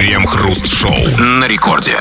[0.00, 1.92] Крем-хруст-шоу на рекорде.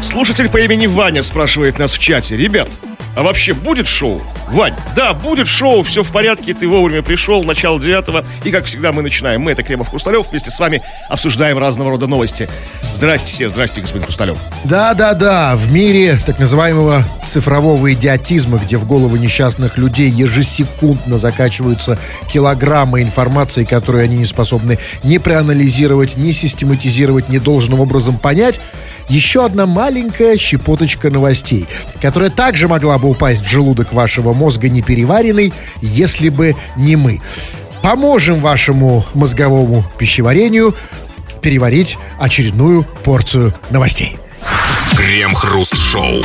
[0.00, 2.36] Слушатель по имени Ваня спрашивает нас в чате.
[2.36, 2.68] Ребят,
[3.16, 4.20] а вообще будет шоу?
[4.48, 8.92] Вань, да, будет шоу, все в порядке, ты вовремя пришел, начало девятого, и как всегда
[8.92, 9.40] мы начинаем.
[9.40, 12.48] Мы, это Кремов Хрусталев, вместе с вами обсуждаем разного рода новости.
[12.92, 14.38] Здрасте все, здрасте, господин Хрусталев.
[14.64, 21.98] Да-да-да, в мире так называемого цифрового идиотизма, где в головы несчастных людей ежесекундно закачиваются
[22.32, 28.60] килограммы информации, которую они не способны ни проанализировать, ни систематизировать, ни должным образом понять,
[29.08, 31.66] еще одна маленькая щепоточка новостей,
[32.00, 37.20] которая также могла бы упасть в желудок вашего мозга непереваренной, если бы не мы.
[37.82, 40.74] Поможем вашему мозговому пищеварению
[41.42, 44.16] переварить очередную порцию новостей.
[44.96, 46.22] Крем-хруст-шоу.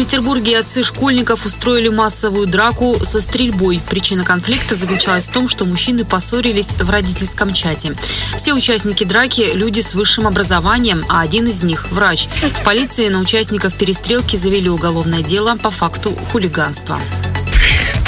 [0.00, 3.82] Петербурге отцы школьников устроили массовую драку со стрельбой.
[3.90, 7.94] Причина конфликта заключалась в том, что мужчины поссорились в родительском чате.
[8.34, 12.28] Все участники драки– люди с высшим образованием, а один из них– врач.
[12.28, 16.98] В полиции на участников перестрелки завели уголовное дело по факту хулиганства.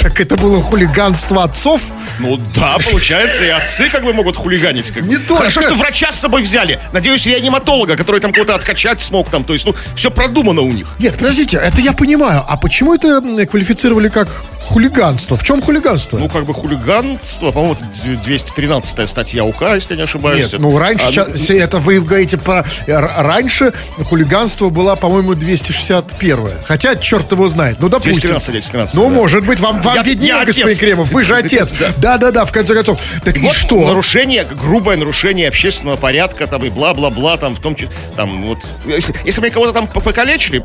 [0.03, 1.81] Так это было хулиганство отцов?
[2.19, 4.91] Ну да, получается, и отцы как бы могут хулиганить.
[4.91, 5.09] Как бы.
[5.09, 5.35] Не только.
[5.37, 6.77] Хорошо, что врача с собой взяли.
[6.91, 9.45] Надеюсь, реаниматолога, который там кого-то откачать смог там.
[9.45, 10.87] То есть, ну, все продумано у них.
[10.99, 12.43] Нет, подождите, это я понимаю.
[12.47, 14.27] А почему это квалифицировали как
[14.65, 15.37] хулиганство?
[15.37, 16.17] В чем хулиганство?
[16.17, 20.51] Ну, как бы хулиганство, по-моему, это 213 статья УК, если я не ошибаюсь.
[20.51, 22.65] Нет, ну раньше, А, ща- ну, это вы говорите про...
[22.87, 23.71] р- Раньше
[24.03, 27.77] хулиганство была, по-моему, 261 Хотя, черт его знает.
[27.79, 28.13] Ну, допустим.
[28.29, 29.15] 213, 213, Ну, да.
[29.15, 30.79] может быть, вам, вам Я- виднее, я господин отец.
[30.79, 31.11] Кремов.
[31.11, 31.73] Вы же отец.
[31.79, 31.87] Да.
[31.97, 32.99] Да-да-да, в конце концов.
[33.25, 33.79] Так и Вот что?
[33.87, 39.13] Нарушение, грубое нарушение общественного порядка, там, и бла-бла-бла, там, в том числе, там, вот, если,
[39.25, 40.63] если бы кого-то там по- покалечили,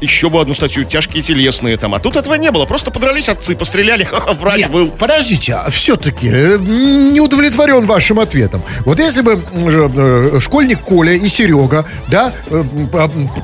[0.00, 3.54] еще бы одну статью, тяжкие телесные, там, а тут этого не было, просто подрались отцы,
[3.56, 4.08] постреляли,
[4.40, 4.90] врач Нет, был.
[4.90, 8.62] подождите, а все-таки не удовлетворен вашим ответом.
[8.84, 12.62] Вот если бы э, школьник Коля и Серега, да, э,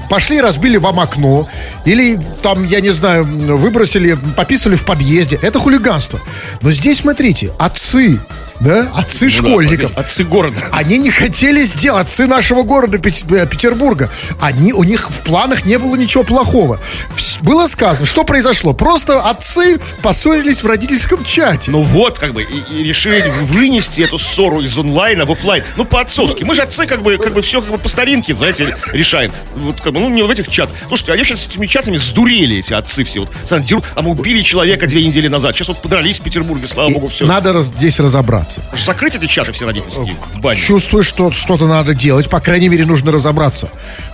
[0.08, 1.48] пошли разбили вам окно,
[1.84, 3.24] или там, я не знаю,
[3.56, 6.20] выбросили, пописали в подъезде, это хулиганство.
[6.62, 8.18] Но здесь, смотрите, отцы,
[8.60, 10.56] да, отцы школьников, Ну Да, отцы города.
[10.72, 13.00] они не хотели сделать, отцы нашего города э,
[13.46, 14.10] Петербурга.
[14.40, 16.78] Они, у них в планах не было ничего плохого.
[17.40, 18.72] Было сказано, что произошло.
[18.72, 21.72] Просто отцы поссорились в родительском чате.
[21.72, 25.64] Ну вот, как бы, и, и решили вынести эту ссору из онлайна в офлайн.
[25.76, 26.44] Ну, по-отцовски.
[26.44, 29.32] Мы же отцы, как бы, как бы все как бы по старинке, знаете, решаем.
[29.56, 30.76] Вот, как бы, ну, не в этих чатах.
[30.86, 33.20] Слушайте, они сейчас с этими чатами сдурели, эти отцы все.
[33.20, 33.84] Вот, дерут.
[33.96, 35.56] а мы убили человека две недели назад.
[35.56, 37.26] Сейчас вот подрались в Петербурге, слава И богу, все.
[37.26, 38.51] Надо раз- здесь разобраться.
[38.76, 40.58] Закрыть эти чаты все родительские в бане.
[40.58, 42.28] Чувствую, что что-то надо делать.
[42.28, 43.68] По крайней мере, нужно разобраться.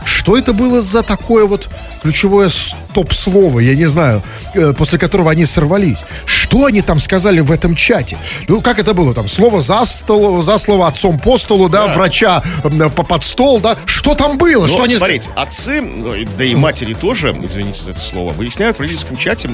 [0.05, 1.69] Что это было за такое вот
[2.03, 4.23] ключевое стоп-слово, я не знаю,
[4.55, 6.05] э, после которого они сорвались?
[6.27, 8.19] Что они там сказали в этом чате?
[8.49, 9.29] Ну, как это было там?
[9.29, 13.77] Слово за стол, за слово отцом по столу, да, врача м, по под стол, да?
[13.85, 14.63] Что там было?
[14.63, 14.97] Но, что они...
[14.97, 19.51] смотрите, отцы, ну, да и матери тоже, извините за это слово, выясняют в родительском чате,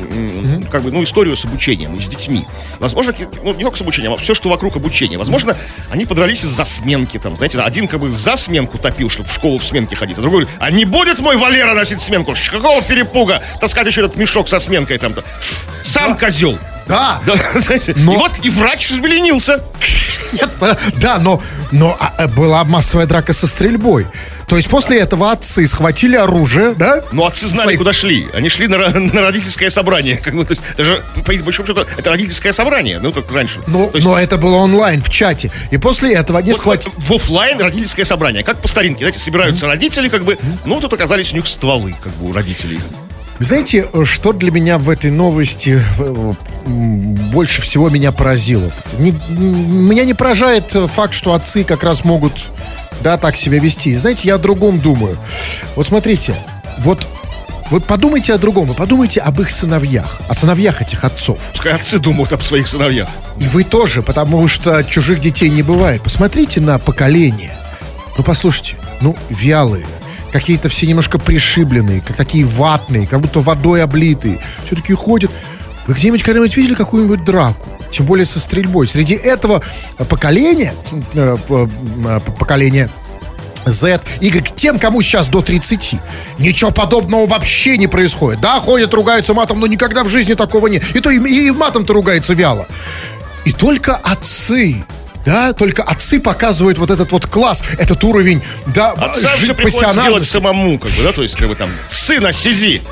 [0.71, 2.45] как бы, ну, историю с обучением и с детьми.
[2.79, 5.19] Возможно, ну, не только с обучением, а все, что вокруг обучения.
[5.19, 5.57] Возможно,
[5.91, 9.59] они подрались из-за сменки, там, знаете, один как бы за сменку топил, чтобы в школу
[9.59, 12.35] в сменке ходить, а другой говорит, а не будет мой Валера носить сменку?
[12.51, 13.43] Какого перепуга?
[13.61, 15.23] Таскать еще этот мешок со сменкой там-то.
[15.83, 16.59] Сам козел.
[16.87, 19.63] Да, Да, знаете, Но- и вот и врач взбеленился.
[20.33, 20.51] Нет,
[20.97, 24.07] да, но, но а, а, была массовая драка со стрельбой.
[24.47, 27.03] То есть после этого отцы схватили оружие, да?
[27.13, 28.27] Ну, отцы знали, Своих- куда шли.
[28.35, 30.17] Они шли на, на родительское собрание.
[30.17, 32.99] Как бы, то есть, это же, по большому счету, это родительское собрание.
[33.01, 33.61] Ну, как раньше.
[33.67, 35.51] Но, То есть, но это было онлайн, в чате.
[35.71, 36.93] И после этого они вот схватили...
[36.97, 38.43] в офлайн родительское собрание.
[38.45, 42.13] Как по старинке, знаете, собираются родители, как бы, ну, тут оказались у них стволы, как
[42.15, 42.81] бы, у родителей.
[43.39, 46.33] Вы знаете, что для меня в этой новости э,
[46.67, 48.71] больше всего меня поразило?
[48.99, 52.33] Не- меня не поражает э, факт, что отцы как раз могут,
[53.03, 53.97] да, так себя вести.
[53.97, 55.17] Знаете, я о другом думаю.
[55.77, 56.35] Вот смотрите,
[56.79, 57.07] вот
[57.71, 61.39] вы подумайте о другом, вы подумайте об их сыновьях, о сыновьях этих отцов.
[61.53, 63.09] Пускай отцы думают об своих сыновьях.
[63.39, 66.03] И вы тоже, потому что чужих детей не бывает.
[66.03, 67.55] Посмотрите на поколение.
[68.17, 69.87] Ну, послушайте, ну, вялые,
[70.33, 74.39] какие-то все немножко пришибленные, как такие ватные, как будто водой облитые.
[74.67, 75.31] Все-таки ходят.
[75.87, 77.69] Вы где-нибудь когда-нибудь видели какую-нибудь драку?
[77.91, 78.89] Тем более со стрельбой.
[78.89, 79.63] Среди этого
[80.09, 80.75] поколения,
[81.15, 82.91] э, э, поколения
[83.67, 85.97] Z, Y, тем, кому сейчас до 30.
[86.39, 88.41] Ничего подобного вообще не происходит.
[88.41, 90.83] Да, ходят, ругаются матом, но никогда в жизни такого нет.
[90.95, 92.67] И то и, и матом-то ругается вяло.
[93.45, 94.85] И только отцы,
[95.25, 100.25] да, только отцы показывают вот этот вот класс, этот уровень, да, Отца все приходится делать
[100.25, 102.83] самому, как бы, да, то есть, как бы там, сына, сиди,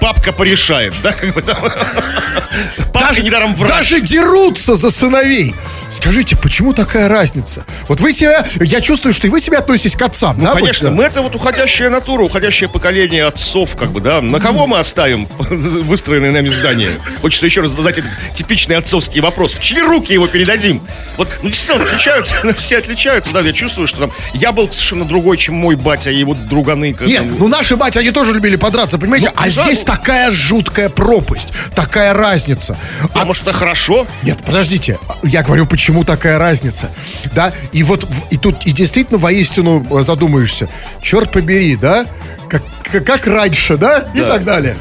[0.00, 1.58] папка порешает, да, как бы там.
[2.92, 3.70] Папка недаром врач.
[3.70, 5.54] Даже дерутся за сыновей.
[5.90, 7.64] Скажите, почему такая разница?
[7.88, 10.50] Вот вы себя, я чувствую, что и вы себя относитесь к отцам, Ну, да?
[10.52, 10.94] вот, конечно, да?
[10.94, 14.20] мы это вот уходящая натура, уходящее поколение отцов, как бы, да.
[14.20, 16.92] На кого мы оставим выстроенное нами здание?
[17.22, 19.52] Хочется еще раз задать этот типичный отцовский вопрос.
[19.52, 20.82] В чьи руки его передадим?
[21.16, 25.36] Вот, ну, действительно, отличаются, все отличаются, да, я чувствую, что там, я был совершенно другой,
[25.36, 26.96] чем мой батя и его друганы.
[27.00, 27.38] Нет, там.
[27.38, 29.28] ну наши батя, они тоже любили подраться, понимаете?
[29.28, 32.76] Ну, а да, здесь ну- такая жуткая пропасть, такая разница.
[33.14, 34.06] А От- может, это хорошо?
[34.22, 36.90] Нет, подождите, я говорю, почему такая разница,
[37.34, 37.52] да?
[37.72, 40.68] И вот, и тут, и действительно воистину задумаешься,
[41.02, 42.06] черт побери, да?
[42.48, 42.62] Как,
[43.04, 44.06] как, раньше, да?
[44.14, 44.76] И так далее.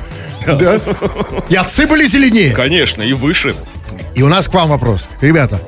[0.45, 0.80] Да.
[1.50, 2.54] И отцы были зеленее.
[2.54, 3.54] Конечно, и выше.
[4.16, 5.10] И у нас к вам вопрос.
[5.19, 5.60] Ребята,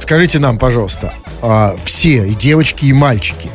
[0.00, 1.12] скажите нам, пожалуйста,
[1.42, 3.48] а, все, и девочки, и мальчики,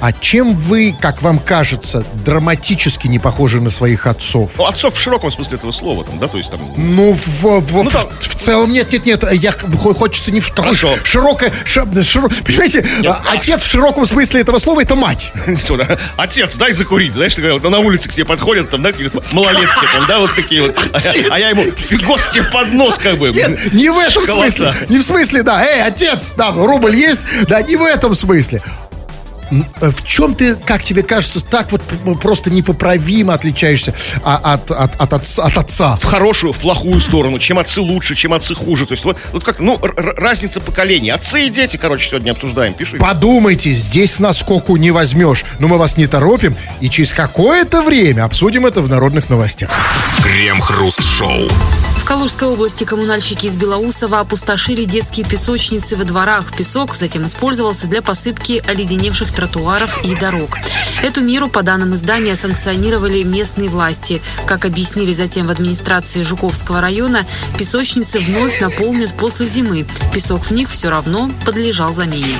[0.00, 4.52] а чем вы, как вам кажется, драматически не похожи на своих отцов?
[4.58, 6.60] Ну, отцов в широком смысле этого слова, там, да, то есть там...
[6.76, 10.74] Ну, в, в- в- там- в целом, нет, нет, нет, я хочется не в какой
[11.04, 15.32] широкое, ши- широ- понимаете, а, отец в широком смысле этого слова это мать.
[16.16, 20.06] Отец, дай закурить, знаешь, вот, на улице к тебе подходят, там, да, какие-то малолетки, там,
[20.06, 20.76] да, вот такие вот.
[20.92, 21.64] А, я- а ему,
[22.32, 23.30] тебе под нос, как бы.
[23.30, 24.74] Нет, не в этом смысле.
[24.88, 28.62] Не в смысле, да, эй, отец, да, рубль есть, да, не в этом смысле.
[29.80, 31.82] Э, В чем ты, как тебе кажется, так вот
[32.20, 35.96] просто непоправимо отличаешься а- от, от, от, отца- от отца?
[35.96, 37.38] в хорошую, в плохую сторону.
[37.38, 38.86] Чем отцы лучше, чем отцы хуже.
[38.86, 41.10] То есть вот, вот как, ну, разница поколений.
[41.10, 42.74] Отцы и дети, короче, сегодня обсуждаем.
[42.74, 42.98] Пиши.
[42.98, 45.44] Подумайте, здесь наскоку не возьмешь.
[45.58, 49.70] Но мы вас не торопим, и через какое-то время обсудим это в народных новостях.
[50.22, 51.48] Крем-хруст-шоу.
[51.98, 56.54] В Калужской области коммунальщики из Белоусова опустошили детские песочницы во дворах.
[56.56, 60.58] Песок затем использовался для посыпки оледеневших тротуаров и дорог.
[61.00, 64.20] Эту меру, по данным издания, санкционировали местные власти.
[64.46, 67.24] Как объяснили затем в администрации Жуковского района,
[67.56, 69.86] песочницы вновь наполнят после зимы.
[70.12, 72.34] Песок в них все равно подлежал замене.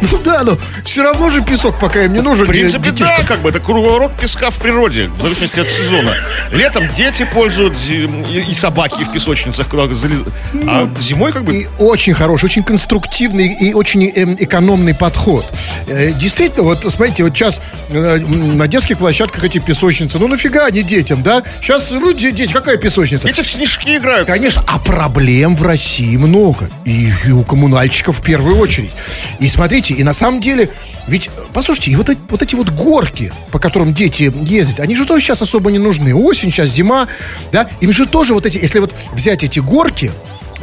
[0.00, 2.44] Ну да, но все равно же песок пока им не нужен.
[2.46, 3.16] В принципе, детишкам.
[3.18, 6.14] да, как бы это круговорот песка в природе, в зависимости от сезона.
[6.52, 10.24] Летом дети пользуют и, собаки в песочницах, куда залез-
[10.68, 15.44] А зимой как бы И очень хороший, очень конструктивный и очень эм, экономный подход.
[15.88, 20.84] Э, Действительно, вот смотрите, вот сейчас э, на детских площадках эти песочницы, ну нафига они
[20.84, 21.42] детям, да?
[21.60, 23.26] Сейчас, ну, де- дети, какая песочница?
[23.26, 24.28] дети в снежки играют.
[24.28, 26.70] Конечно, а проблем в России много.
[26.84, 28.92] И, и у коммунальщиков в первую очередь.
[29.40, 30.68] И смотрите, и на самом деле,
[31.08, 35.06] ведь, послушайте, и вот, эти- вот эти вот горки, по которым дети ездят, они же
[35.06, 36.14] тоже сейчас особо не нужны.
[36.14, 37.08] Осень, сейчас зима,
[37.50, 37.68] да?
[37.80, 40.12] Им же тоже вот эти, если вот взять эти горки,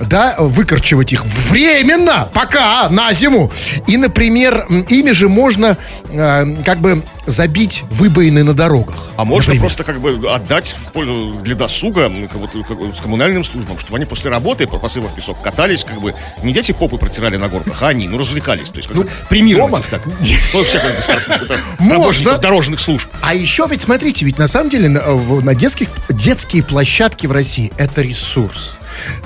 [0.01, 3.51] да, выкорчевать их временно, пока, на зиму.
[3.87, 5.77] И, например, ими же можно
[6.09, 8.95] э, как бы забить выбоины на дорогах.
[9.17, 9.61] А можно Например.
[9.61, 13.97] просто как бы отдать в пользу для досуга как вот, как с коммунальным службам, чтобы
[13.97, 16.13] они после работы, посыпав песок, катались, как бы
[16.43, 18.69] не дети попы протирали на горках, а они, ну, развлекались.
[18.69, 19.83] То есть как бы премировать дома.
[19.83, 20.01] их так.
[21.79, 22.37] Ну, Можно.
[22.37, 23.09] дорожных служб.
[23.21, 28.01] А еще ведь смотрите, ведь на самом деле на детских детские площадки в России это
[28.01, 28.77] ресурс.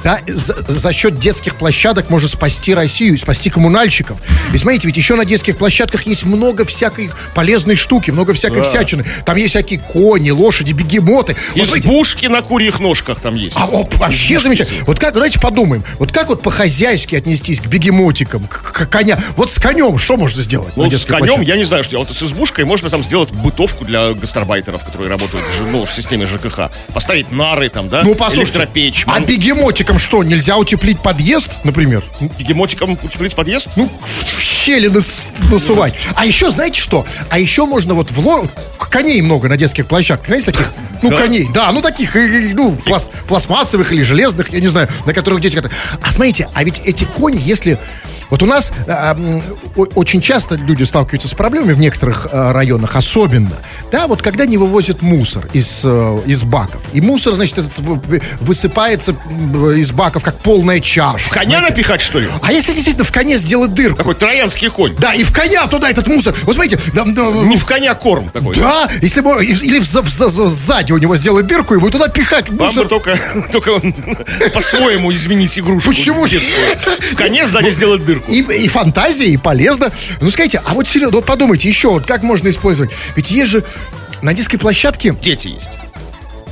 [0.03, 4.17] Да, за, за счет детских площадок можно спасти Россию и спасти коммунальщиков.
[4.53, 9.05] И смотрите, ведь еще на детских площадках есть много всякой полезной штуки, много всякой всячины.
[9.25, 11.35] Там есть всякие кони, лошади, бегемоты.
[11.55, 13.57] Вот Избушки на курьих ножках там есть.
[13.57, 14.85] а, оп, вообще замечательно.
[14.85, 19.21] Вот как, давайте подумаем, вот как вот по-хозяйски отнестись к бегемотикам, к, к коня.
[19.35, 20.73] Вот с конем что можно сделать?
[20.75, 21.45] Ну, с конем, площадке?
[21.45, 22.09] я не знаю, что делать.
[22.09, 26.71] С избушкой можно там сделать бытовку для гастарбайтеров, которые работают ну, в системе ЖКХ.
[26.93, 28.03] Поставить нары там, да?
[28.03, 28.67] Ну, послушайте,
[29.05, 29.23] а ман-
[29.59, 32.01] бегемотикам что, нельзя утеплить подъезд, например?
[32.39, 33.71] Бегемотикам утеплить подъезд?
[33.75, 33.91] Ну,
[34.37, 35.93] в щели нас- насувать.
[36.15, 37.05] А еще, знаете что?
[37.29, 38.47] А еще можно вот в ло...
[38.89, 40.27] Коней много на детских площадках.
[40.27, 40.71] Знаете, таких?
[41.03, 41.17] Ну, Да?
[41.17, 41.47] коней.
[41.53, 45.61] Да, ну, таких, ну, плас- пластмассовых или железных, я не знаю, на которых дети.
[46.01, 47.77] А смотрите, а ведь эти кони, если...
[48.29, 49.15] Вот у нас о-
[49.95, 53.51] очень часто люди сталкиваются с проблемами в некоторых а, районах, особенно,
[53.91, 56.81] да, вот когда не вывозят мусор из, э, из баков.
[56.93, 61.29] И мусор, значит, этот вы- высыпается м, из баков, как полная чаша.
[61.31, 61.69] Коня знаете.
[61.71, 62.29] напихать, что ли?
[62.43, 63.97] А если действительно в коне сделать дырку?
[63.97, 64.95] Такой троянский конь.
[64.99, 66.35] Да, и в коня туда этот мусор.
[66.43, 68.55] Вот смотрите, да, Не в коня корм такой.
[68.55, 72.07] да, если бы, или в- за- за- сзади у него сделать дырку, и вы туда
[72.09, 72.87] пихать Вам бы мусор.
[72.87, 73.17] только,
[73.51, 73.81] только
[74.53, 76.27] по-своему изменить игрушку Почему?
[76.27, 76.77] детскую.
[77.11, 78.18] В коне сзади сделать дырку.
[78.27, 79.91] И, и фантазия, и полезно.
[80.21, 82.91] Ну, скажите, а вот серьезно, вот подумайте еще, вот как можно использовать?
[83.15, 83.63] Ведь есть же
[84.21, 85.69] на детской площадке Дети есть.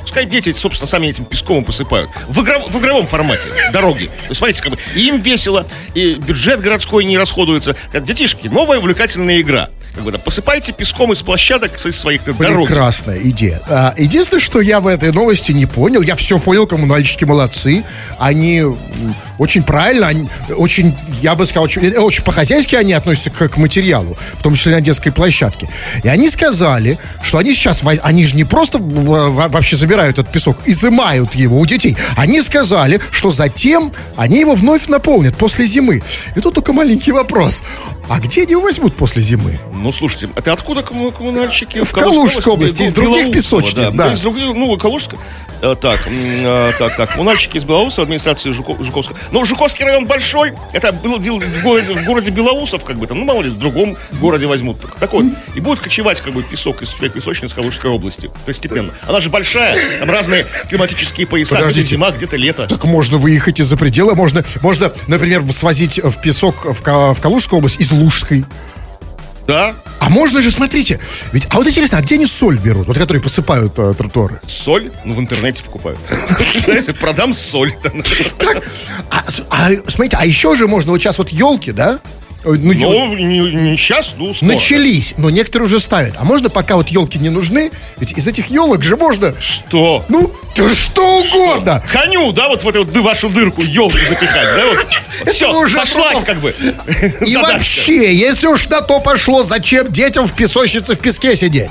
[0.08, 2.08] Пускай дети, собственно, сами этим песком посыпают.
[2.28, 4.08] В, игров- в игровом формате дороги.
[4.30, 7.76] Есть, смотрите, как бы им весело, и бюджет городской не расходуется.
[7.92, 9.68] Как детишки, новая увлекательная игра.
[9.94, 12.68] Как бы, да, посыпайте песком из площадок со своих дорог.
[12.68, 13.60] Прекрасная идея.
[13.68, 17.84] А, единственное, что я в этой новости не понял, я все понял, коммунальщики молодцы.
[18.18, 18.62] Они
[19.38, 23.56] очень правильно, они очень, я бы сказал, очень, э, очень по-хозяйски они относятся к, к
[23.56, 25.68] материалу, в том числе на детской площадке.
[26.04, 31.34] И они сказали, что они сейчас, они же не просто вообще забирают этот песок, изымают
[31.34, 31.96] его у детей.
[32.16, 36.02] Они сказали, что затем они его вновь наполнят после зимы.
[36.36, 37.62] И тут только маленький вопрос.
[38.08, 39.58] А где они его возьмут после зимы?
[39.72, 41.84] Ну, слушайте, это откуда комму- коммунальщики?
[41.84, 44.12] В Калужской области, из других песочниц, да.
[44.12, 45.20] из других, ну, Калужская.
[45.60, 49.18] Э, Так, э, так, так, коммунальщики из Белоусова, администрации Жуко- Жуковского.
[49.32, 53.18] Ну, Жуковский район большой, это было дело в городе, в городе Белоусов, как бы там,
[53.18, 54.80] ну, мало ли, в другом городе возьмут.
[54.80, 55.32] Так- Такой.
[55.56, 58.30] И будет кочевать, как бы, песок из всех песочниц Калужской области.
[58.46, 58.90] Постепенно.
[59.08, 61.56] Она же большая, там разные климатические пояса.
[61.56, 61.80] Подождите.
[61.80, 62.66] Где зима, где-то лето.
[62.68, 67.80] Так можно выехать из-за предела, можно, можно, например, свозить в песок в, в Калужскую область
[67.80, 68.44] из Лужской.
[69.46, 71.00] Да, А можно же, смотрите,
[71.32, 74.40] ведь, а вот интересно, а где они соль берут, вот которые посыпают э, тротуары?
[74.46, 75.98] соль, ну, в интернете покупают.
[76.64, 77.72] Знаете, продам соль.
[78.38, 78.62] Так,
[79.10, 81.98] а, а, смотрите, а еще же можно вот сейчас вот елки, да?
[82.56, 84.52] Ну, Ну, не, не сейчас, ну, скоро.
[84.52, 86.14] начались, но некоторые уже ставят.
[86.18, 90.04] А можно пока вот елки не нужны, ведь из этих елок же можно, Что?
[90.08, 91.82] ну, т- что угодно.
[91.92, 95.32] коню, да, вот в эту ды- вашу дырку елку запихать, да, вот.
[95.32, 96.24] Все, уже сошлась потом.
[96.24, 96.50] как бы.
[96.50, 97.52] И задачка.
[97.54, 101.70] вообще, если уж на то пошло, зачем детям в песочнице в песке сидеть?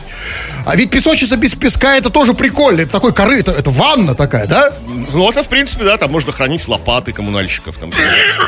[0.66, 2.82] А ведь песочница без песка это тоже прикольно.
[2.82, 4.74] Это такой коры, это, это ванна такая, да?
[5.14, 7.92] Ну, это, в принципе, да, там можно хранить лопаты коммунальщиков, там,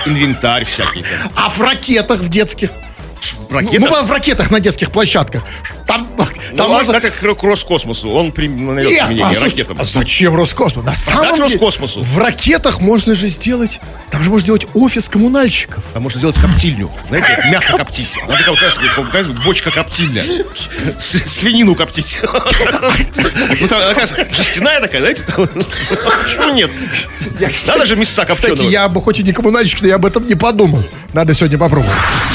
[0.06, 1.01] инвентарь всякий.
[1.01, 1.32] Там.
[1.36, 2.70] А в ракетах в детских.
[3.50, 3.89] В ракетах.
[3.91, 5.44] Ну, в ракетах на детских площадках.
[5.89, 6.08] Там,
[6.51, 9.77] Ну, там можно- это к Роскосмосу, он при- найдет Нет, применение а, ракетам.
[9.81, 10.86] а зачем Роскосмос?
[10.86, 12.03] На самом деле, Роскосмосу.
[12.03, 13.79] в ракетах можно же сделать,
[14.12, 15.84] там же можно сделать офис коммунальщиков.
[15.96, 16.91] А можно сделать коптильню.
[17.08, 18.13] Знаете, мясо коптить.
[18.24, 18.55] Знаете,
[19.10, 20.25] знаете, бочка коптильня.
[21.00, 22.19] Свинину коптить.
[22.22, 25.48] Ну, там, такая жестяная такая, знаете, там.
[25.48, 26.69] Почему нет?
[27.65, 28.72] Надо же мяса Кстати, коптеного.
[28.72, 30.84] я бы хоть и не коммунальщик, но я об этом не подумал.
[31.13, 31.89] Надо сегодня попробовать.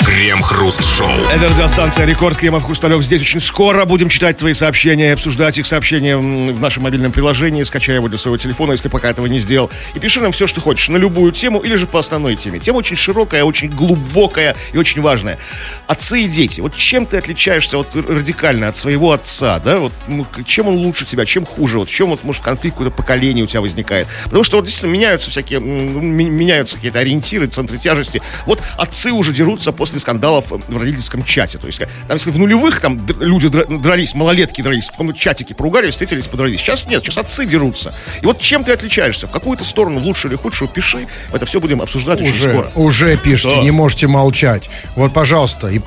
[0.04, 1.08] Крем-хруст-шоу.
[1.30, 3.02] Это радиостанция «Рекорд» Кремов Хрусталев.
[3.02, 7.62] Здесь очень скоро будем читать твои сообщения и обсуждать их сообщения в нашем мобильном приложении.
[7.62, 9.70] Скачай его для своего телефона, если пока этого не сделал.
[9.94, 12.58] И пиши нам все, что хочешь, на любую тему или же по основной теме.
[12.58, 15.38] Тема очень широкая, очень глубокая и очень важная.
[15.86, 16.60] Отцы и дети.
[16.60, 19.78] Вот чем ты отличаешься вот радикально от своего отца, да?
[19.78, 21.78] Вот ну, чем он лучше тебя, чем хуже?
[21.78, 24.08] Вот в чем вот, может, конфликт какое-то поколение у тебя возникает?
[24.24, 28.22] Потому что вот действительно меняются всякие, ми- меняются какие-то ориентиры, центры тяжести.
[28.46, 31.58] Вот отцы уже дерутся после скандалов в родительском чате.
[31.58, 32.98] То есть, э, там, если в нулевых там
[33.34, 36.60] люди дра- дрались, малолетки дрались, в каком-то чатике поругались, встретились, подрались.
[36.60, 37.92] Сейчас нет, сейчас отцы дерутся.
[38.22, 39.26] И вот чем ты отличаешься?
[39.26, 41.06] В какую-то сторону, в лучшую или худшую, пиши.
[41.32, 42.70] Это все будем обсуждать очень Уже, скоро.
[42.74, 43.62] уже пишите, Да.
[43.62, 44.70] не можете молчать.
[44.96, 45.80] Вот, пожалуйста, и,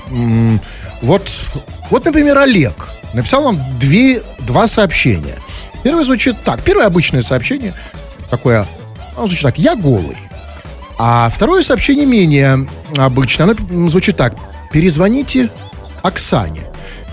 [1.01, 1.29] вот,
[1.89, 5.35] вот, например, Олег написал вам две, два сообщения.
[5.83, 6.61] Первое звучит так.
[6.63, 7.73] Первое обычное сообщение
[8.29, 8.67] такое,
[9.15, 9.57] оно звучит так.
[9.57, 10.17] Я голый.
[10.99, 13.55] А второе сообщение менее обычное.
[13.69, 14.33] Оно звучит так.
[14.71, 15.49] Перезвоните
[16.01, 16.66] Оксане.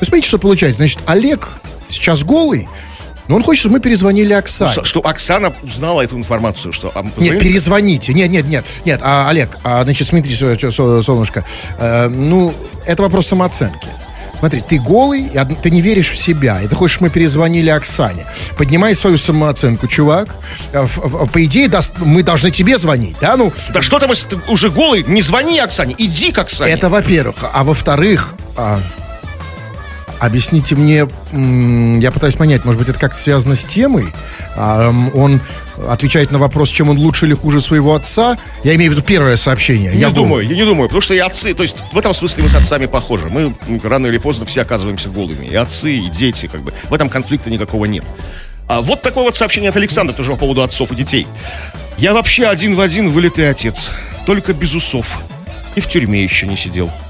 [0.05, 0.79] Вы смотрите, что получается.
[0.79, 1.49] Значит, Олег
[1.89, 2.69] сейчас голый,
[3.29, 4.73] но он хочет, чтобы мы перезвонили Оксане.
[4.75, 6.93] С- Что Оксана узнала эту информацию, что...
[6.95, 8.13] а, Нет, перезвоните.
[8.13, 9.01] Нет, нет, нет, нет.
[9.03, 11.45] А, Олег, а, значит, смотри, со- со- со- солнышко.
[11.79, 12.53] э, ну,
[12.85, 13.89] это вопрос самооценки.
[14.41, 15.31] Смотри, ты голый,
[15.63, 18.27] ты не веришь в себя, и ты хочешь, мы перезвонили Оксане.
[18.59, 20.35] Поднимай свою самооценку, чувак.
[20.75, 20.87] Э,
[21.33, 23.39] По идее, даст- мы должны тебе звонить, да?
[23.39, 26.73] Ну, Да что там, если ты уже голый, не звони Оксане, иди к Оксане.
[26.73, 27.37] это во-первых.
[27.55, 28.81] А во-вторых, а,
[30.21, 31.07] объясните мне,
[32.01, 34.13] я пытаюсь понять, может быть, это как-то связано с темой?
[34.57, 35.41] Он
[35.89, 38.39] отвечает на вопрос, чем он лучше или хуже своего отца.
[38.63, 39.93] Я имею в виду первое сообщение.
[39.93, 42.45] Не я думаю, я не думаю, потому что и отцы, то есть в этом смысле
[42.45, 43.29] мы с отцами похожи.
[43.29, 45.47] Мы рано или поздно все оказываемся голыми.
[45.47, 46.73] И отцы, и дети, как бы.
[46.89, 48.05] В этом конфликта никакого нет.
[48.67, 51.27] А вот такое вот сообщение от Александра тоже по поводу отцов и детей.
[51.99, 53.91] Я вообще один в один вылитый отец.
[54.27, 55.21] Только без усов.
[55.75, 56.91] И в тюрьме еще не сидел.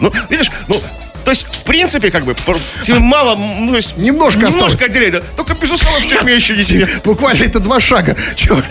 [0.00, 0.76] Ну, видишь, ну,
[1.24, 2.34] то есть, в принципе, как бы,
[2.82, 4.80] тебе мало, ну, то есть, Немножко немножко осталось.
[4.80, 5.20] отделяй, да.
[5.36, 6.88] Только без усов в тюрьме еще не сидел.
[7.04, 8.16] Буквально это два шага.
[8.36, 8.64] Чувак,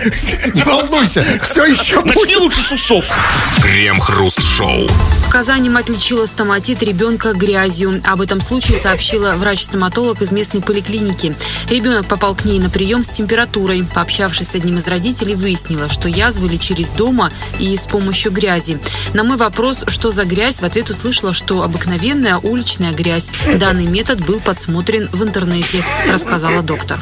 [0.53, 2.37] не волнуйся, все еще Начни будет.
[2.37, 3.05] лучше с усов.
[3.61, 4.87] Крем-хруст-шоу.
[5.27, 8.01] В Казани мать лечила стоматит ребенка грязью.
[8.05, 11.35] Об этом случае сообщила врач-стоматолог из местной поликлиники.
[11.69, 13.85] Ребенок попал к ней на прием с температурой.
[13.93, 18.79] Пообщавшись с одним из родителей, выяснила, что язвы лечились дома и с помощью грязи.
[19.13, 23.31] На мой вопрос, что за грязь, в ответ услышала, что обыкновенная уличная грязь.
[23.59, 26.99] Данный метод был подсмотрен в интернете, рассказала доктор.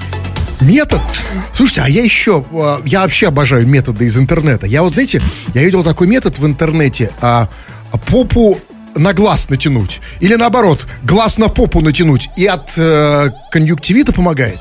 [0.61, 1.01] Метод?
[1.53, 4.65] Слушайте, а я еще, а, я вообще обожаю методы из интернета.
[4.65, 5.21] Я вот, знаете,
[5.53, 7.11] я видел такой метод в интернете.
[7.21, 7.49] а,
[7.91, 8.59] а попу
[8.95, 10.01] на глаз натянуть.
[10.19, 12.29] Или наоборот, глаз на попу натянуть.
[12.35, 14.59] И от э, конъюнктивита помогает.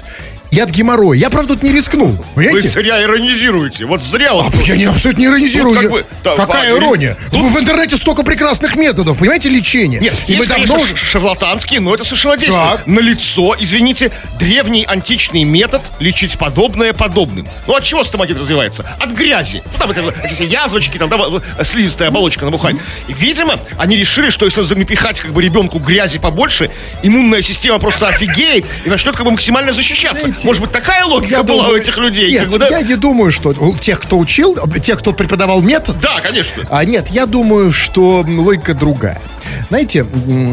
[0.50, 1.18] И от геморроя.
[1.18, 2.16] Я, правда, тут не рискнул.
[2.34, 2.68] Вы Понимаете?
[2.68, 3.84] зря иронизируете.
[3.84, 4.54] Вот зря вот.
[4.54, 5.74] А я не, абсолютно не иронизирую.
[5.74, 7.16] Тут как бы, да, Какая а, ирония?
[7.30, 10.00] В, в интернете столько прекрасных методов, понимаете, лечения.
[10.00, 12.76] Нет, и есть, мы давно конечно, шарлатанские, но это совершенно действует.
[12.78, 12.86] Так.
[12.86, 17.46] На лицо, извините, древний античный метод лечить подобное подобным.
[17.66, 18.86] Ну от чего стоматит развивается?
[18.98, 19.62] От грязи.
[19.72, 22.78] Ну, там это, эти язвочки, там да, слизистая оболочка набухает.
[23.06, 26.70] И, видимо, они решили, что если напихать как бы ребенку грязи побольше,
[27.02, 30.28] иммунная система просто офигеет и начнет как бы максимально защищаться.
[30.38, 32.30] Знаете, Может быть, такая логика была у этих людей?
[32.30, 32.68] Нет, как бы, да?
[32.68, 36.62] я не думаю, что у тех, кто учил, тех, кто преподавал метод, Да, конечно.
[36.70, 39.20] А нет, я думаю, что логика другая.
[39.68, 40.06] Знаете,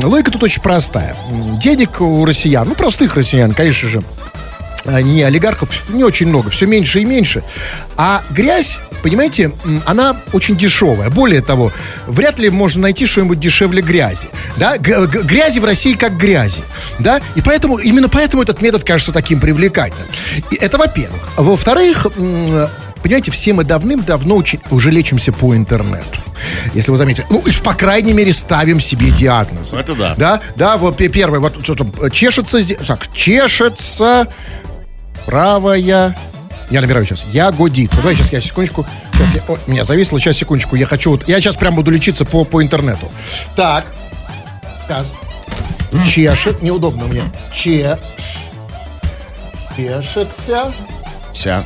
[0.04, 1.16] логика тут очень простая.
[1.62, 4.02] Денег у россиян, ну простых россиян, конечно же,
[4.86, 7.44] а, не олигархов, не очень много, все меньше и меньше.
[7.98, 9.52] А грязь, понимаете,
[9.86, 11.10] она очень дешевая.
[11.12, 11.72] Более того,
[12.08, 14.28] вряд ли можно найти что-нибудь дешевле грязи.
[14.58, 14.78] Да?
[14.80, 16.62] Г- г- грязи в России как грязи.
[16.98, 17.22] Да?
[17.36, 20.08] И поэтому, именно поэтому этот метод кажется таким привлекательным.
[20.50, 21.22] И это во-первых.
[21.38, 22.08] Во-вторых,
[23.04, 26.20] Понимаете, все мы давным-давно уже лечимся по интернету.
[26.74, 27.28] Если вы заметите.
[27.30, 29.76] Ну, и по крайней мере, ставим себе диагнозы.
[29.78, 30.16] Это да.
[30.18, 34.28] Да, да, вот пе- первое, вот что там, э, чешется здесь, так, чешется
[35.28, 36.18] правая,
[36.70, 37.96] я набираю сейчас, ягодица.
[37.98, 41.40] Давай сейчас я секундочку, сейчас я, о, меня зависло, сейчас секундочку, я хочу, вот, я
[41.40, 43.10] сейчас прям буду лечиться по, по интернету.
[43.56, 43.86] Так,
[44.86, 45.14] сейчас,
[46.08, 47.22] чешет, неудобно мне,
[47.54, 47.98] че,
[49.76, 50.74] чешется
[51.34, 51.64] Вся.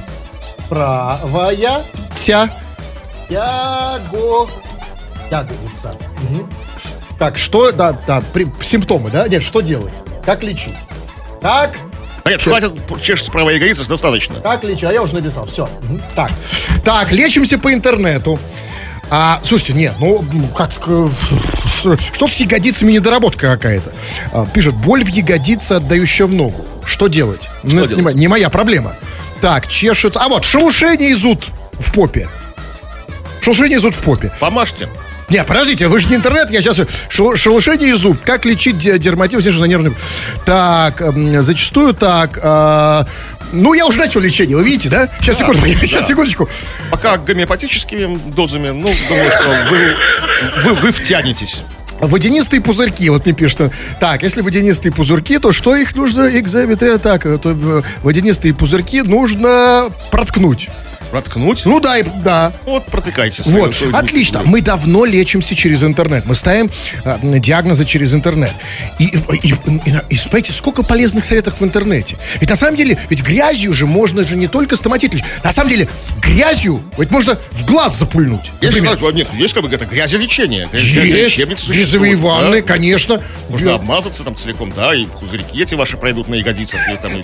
[0.67, 1.81] правая,
[2.13, 2.49] ся,
[3.29, 4.49] яго,
[5.31, 5.95] ягодица.
[6.29, 6.49] Мгм.
[7.17, 9.27] Так, что, да, да, при- симптомы, да?
[9.27, 9.93] Нет, что делать?
[10.25, 10.75] Как лечить?
[12.37, 14.35] Так, Нет, хватит чешется правая ягодица, достаточно.
[14.41, 14.83] как лечить?
[14.83, 15.69] А я уже написал, все.
[16.15, 16.31] Так,
[16.83, 18.39] так, лечимся по интернету.
[19.11, 20.23] А, слушайте, нет, ну,
[20.55, 21.09] как, э,
[21.67, 23.91] что- что-то с ягодицами недоработка какая-то.
[24.31, 26.63] А, пишет, боль в ягодице, отдающая в ногу.
[26.85, 27.49] Что делать?
[27.63, 28.15] Ну, это делать?
[28.15, 28.93] Не, не моя проблема.
[29.41, 30.19] Так, чешется.
[30.19, 31.43] А вот, шелушение и зуд
[31.79, 32.27] в попе.
[33.41, 34.31] Шелушение и зуд в попе.
[34.39, 34.87] Помажьте.
[35.29, 36.79] Нет, подождите, вы же не интернет, я сейчас...
[37.09, 38.17] Шел- Шелушение и зуб.
[38.23, 39.93] Как лечить дерматит, все же на нервный...
[40.45, 42.39] Так, м, зачастую так...
[42.41, 43.05] а,
[43.51, 45.09] ну, я уже начал лечение, вы видите, да?
[45.21, 46.49] Сейчас, секунду, сейчас, секундочку.
[46.91, 49.95] Пока гомеопатическими дозами, ну, думаю, что вы,
[50.63, 51.61] вы, вы втянетесь.
[51.99, 53.73] Водянистые пузырьки, вот мне пишут.
[53.99, 56.29] Так, если водянистые пузырьки, то что их нужно?
[56.39, 60.69] Экзаметрия так, то э, водянистые пузырьки нужно проткнуть.
[61.11, 61.65] Проткнуть?
[61.65, 62.51] Ну да, и- да.
[62.65, 63.43] Вот, протыкайте.
[63.45, 64.41] Вот, отлично.
[64.45, 66.25] Мы давно лечимся через интернет.
[66.25, 66.69] Мы ставим
[67.03, 68.51] э, диагнозы через интернет.
[68.99, 69.55] И, и, и,
[70.09, 72.17] и, смотрите, сколько полезных советов в интернете.
[72.39, 75.27] Ведь на самом деле, ведь грязью же можно же не только стоматит лечить.
[75.43, 75.87] На самом деле,
[76.21, 78.51] грязью ведь можно в глаз запульнуть.
[78.61, 79.15] Есть, например.
[79.15, 80.69] нет, есть как бы это грязелечение.
[80.73, 81.37] Есть,
[81.69, 82.67] грязевые ванны, да.
[82.67, 83.21] конечно.
[83.49, 87.23] Можно обмазаться там целиком, да, и пузырьки эти ваши пройдут на ягодицах, и там и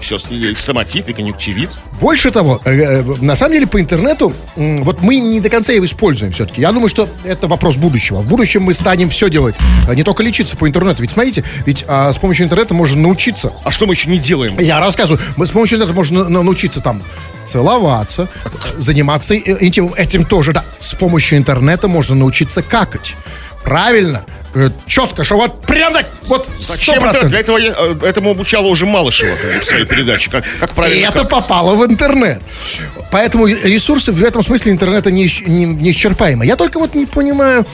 [0.00, 1.70] все, стоматит, и конъюнктивит.
[2.00, 5.84] Больше того, э, э, на самом деле по интернету, вот мы не до конца его
[5.84, 6.60] используем все-таки.
[6.60, 8.20] Я думаю, что это вопрос будущего.
[8.20, 9.54] В будущем мы станем все делать,
[9.88, 11.02] а не только лечиться по интернету.
[11.02, 13.52] Ведь смотрите, ведь а, с помощью интернета можно научиться.
[13.64, 14.58] А что мы еще не делаем?
[14.58, 17.02] Я рассказываю, мы с помощью интернета можно на- научиться там
[17.42, 18.28] целоваться,
[18.76, 19.94] заниматься э, интимом.
[19.94, 20.64] Этим тоже, да.
[20.78, 23.14] С помощью интернета можно научиться какать.
[23.62, 24.24] Правильно.
[24.54, 27.26] Э, Четко, что вот прям так, вот сто Зачем это?
[27.28, 30.30] Для этого я, э, этому обучала уже Малышева в своей передаче.
[30.30, 32.40] Как, как И правильно это как- попало в интернет.
[33.10, 36.46] Поэтому ресурсы в этом смысле интернета не, исч- не- неисчерпаемы.
[36.46, 37.66] Я только вот не понимаю,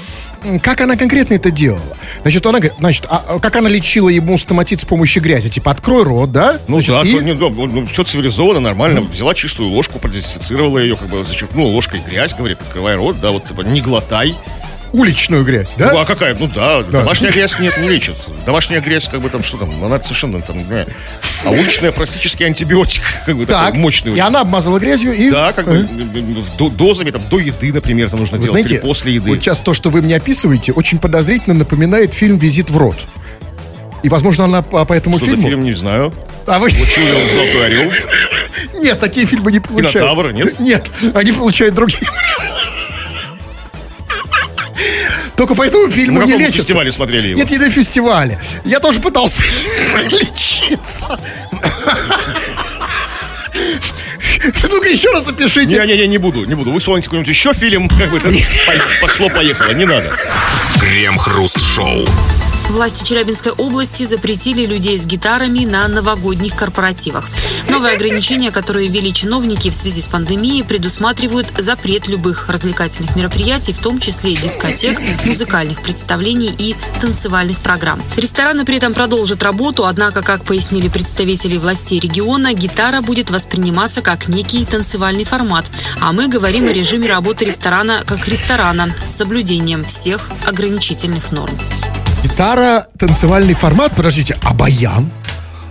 [0.62, 1.82] как она конкретно это делала.
[2.22, 5.48] Значит, она говорит, значит, а, а как она лечила ему стоматит с помощью грязи?
[5.50, 6.58] Типа, открой рот, да?
[6.66, 9.02] Ну Значит, да, и- ну, ну, ну, все цивилизованно, нормально.
[9.02, 13.46] Взяла чистую ложку, продезинфицировала ее, как бы зачерпнула ложкой грязь, говорит, открывай рот, да, вот
[13.48, 14.34] типа, не глотай.
[14.92, 15.92] Уличную грязь, да?
[15.92, 16.34] Ну а какая?
[16.34, 18.16] Ну да, домашняя грязь нет, не лечит.
[18.46, 20.86] Домашняя грязь, как бы там, что там, она совершенно там, знаю.
[21.44, 24.12] А уличная практически антибиотик, как бы так, такой мощный.
[24.12, 25.30] и она обмазала грязью и...
[25.30, 25.88] Да, как бы
[26.58, 29.30] до- дозами, там, до еды, например, там нужно Вы делать, знаете, или после еды.
[29.30, 32.96] вот сейчас то, что вы мне описываете, очень подозрительно напоминает фильм «Визит в рот».
[34.02, 35.42] И, возможно, она по, по этому Что фильму...
[35.48, 36.12] фильм, не знаю.
[36.46, 36.70] А вы...
[36.70, 37.92] Чуял «Золотой орел».
[38.74, 39.92] Нет, такие фильмы не получают.
[39.92, 40.58] Кинотавр, нет?
[40.58, 42.02] Нет, они получают другие.
[45.40, 46.58] Только по этому На фильму не каком лечатся.
[46.60, 47.38] фестивале смотрели его?
[47.40, 48.38] Нет, не на фестивале.
[48.66, 49.42] Я тоже пытался
[50.10, 51.18] лечиться.
[54.70, 55.76] Ну-ка еще раз опишите.
[55.80, 56.70] Не-не-не, не буду, не буду.
[56.72, 58.20] Вы вспомните какой-нибудь еще фильм, как бы,
[59.00, 60.14] пошло-поехало, не надо.
[60.78, 62.04] Крем-хруст-шоу.
[62.70, 67.28] Власти Челябинской области запретили людей с гитарами на новогодних корпоративах.
[67.68, 73.80] Новые ограничения, которые ввели чиновники в связи с пандемией, предусматривают запрет любых развлекательных мероприятий, в
[73.80, 78.00] том числе дискотек, музыкальных представлений и танцевальных программ.
[78.16, 84.28] Рестораны при этом продолжат работу, однако, как пояснили представители властей региона, гитара будет восприниматься как
[84.28, 85.68] некий танцевальный формат.
[86.00, 91.58] А мы говорим о режиме работы ресторана как ресторана с соблюдением всех ограничительных норм.
[92.22, 95.10] Гитара, танцевальный формат, подождите, а баян?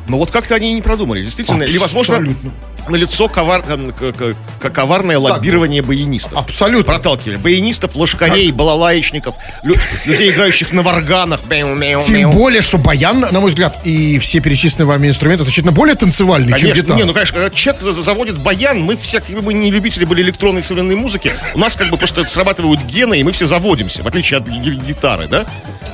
[0.08, 1.64] Но вот как-то они не продумали, действительно.
[1.64, 2.52] Или, возможно, Абсолютно.
[2.90, 3.64] На лицо ковар...
[3.68, 4.34] э,
[4.74, 6.38] коварное лоббирование баянистов.
[6.38, 6.86] Абсолютно.
[6.94, 7.38] Проталкивали.
[7.38, 9.76] Баянистов, лошкарей, балалаечников, лю-
[10.06, 11.40] людей, играющих на варганах.
[11.50, 16.52] Тем более, что баян, на мой взгляд, и все перечисленные вами инструменты значительно более танцевальные,
[16.58, 16.98] чем Конечно, гитара.
[16.98, 20.06] не, ну, конечно, когда человек за- заводит баян, мы все, как бы мы не любители
[20.06, 24.04] были электронной современной музыки, у нас как бы просто срабатывают гены, и мы все заводимся,
[24.04, 25.46] в отличие от ги- гитары, да?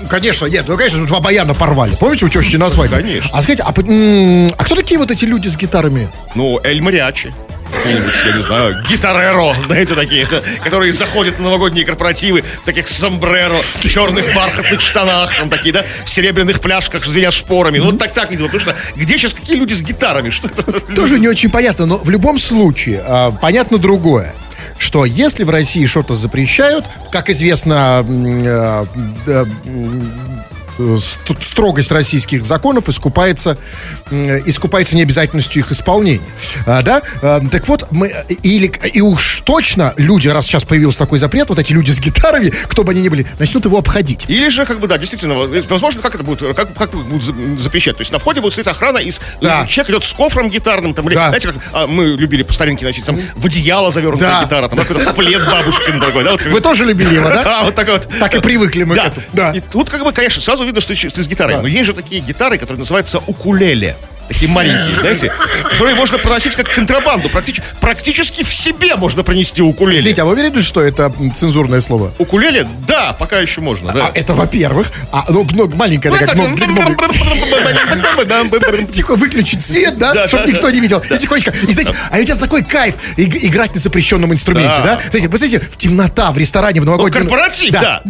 [0.09, 1.95] Конечно, нет, ну, конечно, два баяна порвали.
[1.95, 2.97] Помните у тещи на свадьбе?
[2.97, 3.29] Конечно.
[3.33, 6.09] А скажите, а, а кто такие вот эти люди с гитарами?
[6.35, 7.33] Ну, Эль Мариачи.
[7.83, 10.27] Я не знаю, гитареро, знаете, такие,
[10.63, 15.83] которые заходят на новогодние корпоративы в таких сомбреро, в черных бархатных штанах, там такие, да,
[16.05, 17.79] в серебряных пляшках, звеня шпорами.
[17.79, 20.29] Вот так так не думаю, потому что где сейчас какие люди с гитарами?
[20.29, 20.63] Что это?
[20.95, 24.33] Тоже не очень понятно, но в любом случае а, понятно другое.
[24.77, 28.05] Что если в России что-то запрещают, как известно,
[29.25, 29.47] ст-
[31.41, 33.57] строгость российских законов искупается,
[34.45, 36.21] искупается необязательностью их исполнения.
[36.65, 37.01] А, да?
[37.21, 41.59] А, так вот, мы, или, и уж точно люди, раз сейчас появился такой запрет, вот
[41.59, 44.25] эти люди с гитарами, кто бы они ни были, начнут его обходить.
[44.27, 47.33] Или же, как бы, да, действительно, вот, возможно, как это будет, как, как будут за-
[47.59, 47.95] запрещать?
[47.97, 49.65] То есть на входе будет стоять охрана, и с- Да.
[49.67, 51.27] человек идет с кофром гитарным, там, или, Да.
[51.29, 54.43] знаете, как а, мы любили по старинке носить, там, в одеяло завернутая Да.
[54.45, 57.43] гитара, там, какой-то плед бабушкин такой, да, вот, как- Вы тоже любили его, да?
[57.45, 58.07] Да, вот так вот.
[58.19, 59.25] Так и привыкли мы к этому.
[59.33, 59.51] Да.
[59.51, 61.55] И тут, как бы, конечно, сразу видно, что ты, ты с гитарой.
[61.55, 61.61] Да.
[61.61, 63.95] Но есть же такие гитары, которые называются укулеле.
[64.27, 65.31] Такие маленькие, знаете,
[65.69, 67.29] которые можно проносить как контрабанду.
[67.29, 69.99] Практически, практически в себе можно пронести укулеле.
[69.99, 72.11] Извините, а вы уверены, что это цензурное слово?
[72.17, 72.67] Укулеле?
[72.87, 74.07] Да, пока еще можно, да.
[74.07, 74.91] А, это во-первых.
[75.11, 77.05] А, ну, ну, маленькая такая кнопок.
[78.91, 81.03] Тихо выключить свет, да, чтобы никто не видел.
[81.09, 81.53] И тихонечко.
[81.67, 84.99] И знаете, а ведь это такой кайф иг- играть на запрещенном инструменте, Да.
[85.09, 87.21] Знаете, знаете, в темнота, в ресторане, в новогоднем...
[87.21, 88.01] Корпоратив, да.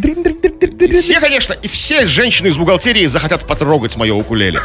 [1.01, 4.59] Все, конечно, и все женщины из бухгалтерии захотят потрогать мое укулеле.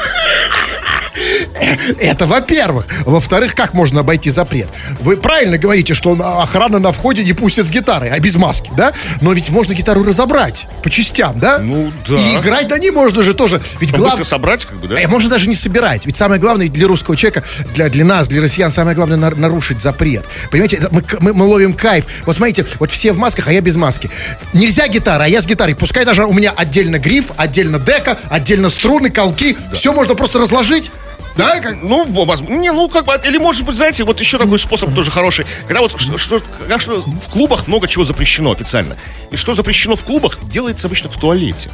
[2.00, 2.86] Это во-первых.
[3.04, 4.68] Во-вторых, как можно обойти запрет?
[5.00, 8.70] Вы правильно говорите, что на- охрана на входе не пустит с гитарой, а без маски,
[8.76, 8.92] да?
[9.20, 11.58] Но ведь можно гитару разобрать по частям, да?
[11.58, 12.14] Ну, да.
[12.14, 13.60] И играть на ней можно же тоже.
[13.80, 14.24] Ведь Быстро главное...
[14.24, 15.00] собрать, как бы, да?
[15.00, 16.06] Э, можно даже не собирать.
[16.06, 17.42] Ведь самое главное для русского человека,
[17.74, 20.24] для, для нас, для россиян, самое главное нар- нарушить запрет.
[20.50, 22.04] Понимаете, мы, мы- мы ловим кайф.
[22.26, 24.10] Вот смотрите, вот все в масках, а я без маски.
[24.52, 25.74] Нельзя гитара, а я с гитарой.
[25.74, 29.56] Пускай даже у меня отдельно гриф, отдельно дека, отдельно струны, колки.
[29.72, 30.90] Все можно просто разложить.
[31.36, 34.58] Да, как- Ну, возможно, не, ну, как бы, или, может быть, знаете, вот еще такой
[34.58, 35.46] способ тоже хороший.
[35.66, 38.96] Когда вот, что, что- когда что в клубах много чего запрещено официально.
[39.30, 41.70] И что запрещено в клубах, делается обычно в туалете.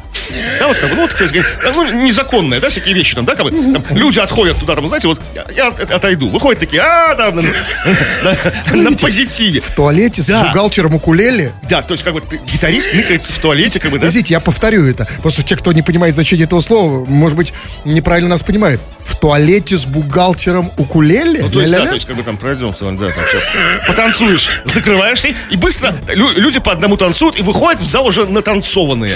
[0.59, 1.33] Да, вот как бы, ну, вот, есть,
[1.75, 5.07] ну, незаконные, да, всякие вещи там, да, как бы, там, люди отходят туда, там, знаете,
[5.07, 5.19] вот,
[5.55, 6.29] я, от- отойду.
[6.29, 9.59] Выходят такие, а, да, на, на- на позитиве.
[9.59, 10.43] в туалете с Да.
[10.43, 11.51] бухгалтером укулеле.
[11.69, 14.01] Да, то есть, как бы, гитарист ныкается в туалете, как бы, да.
[14.01, 15.07] Подождите, я повторю это.
[15.21, 17.53] Просто те, кто не понимает значение этого слова, может быть,
[17.85, 18.81] неправильно нас понимают.
[19.03, 19.46] В туалете
[19.77, 21.41] с бухгалтером укулеле?
[21.43, 23.43] Ну, то есть, да, то есть, как бы там пройдем, там, да, там сейчас
[23.87, 29.15] потанцуешь, закрываешься, и быстро лю- люди по одному танцуют и выходят в зал уже натанцованные.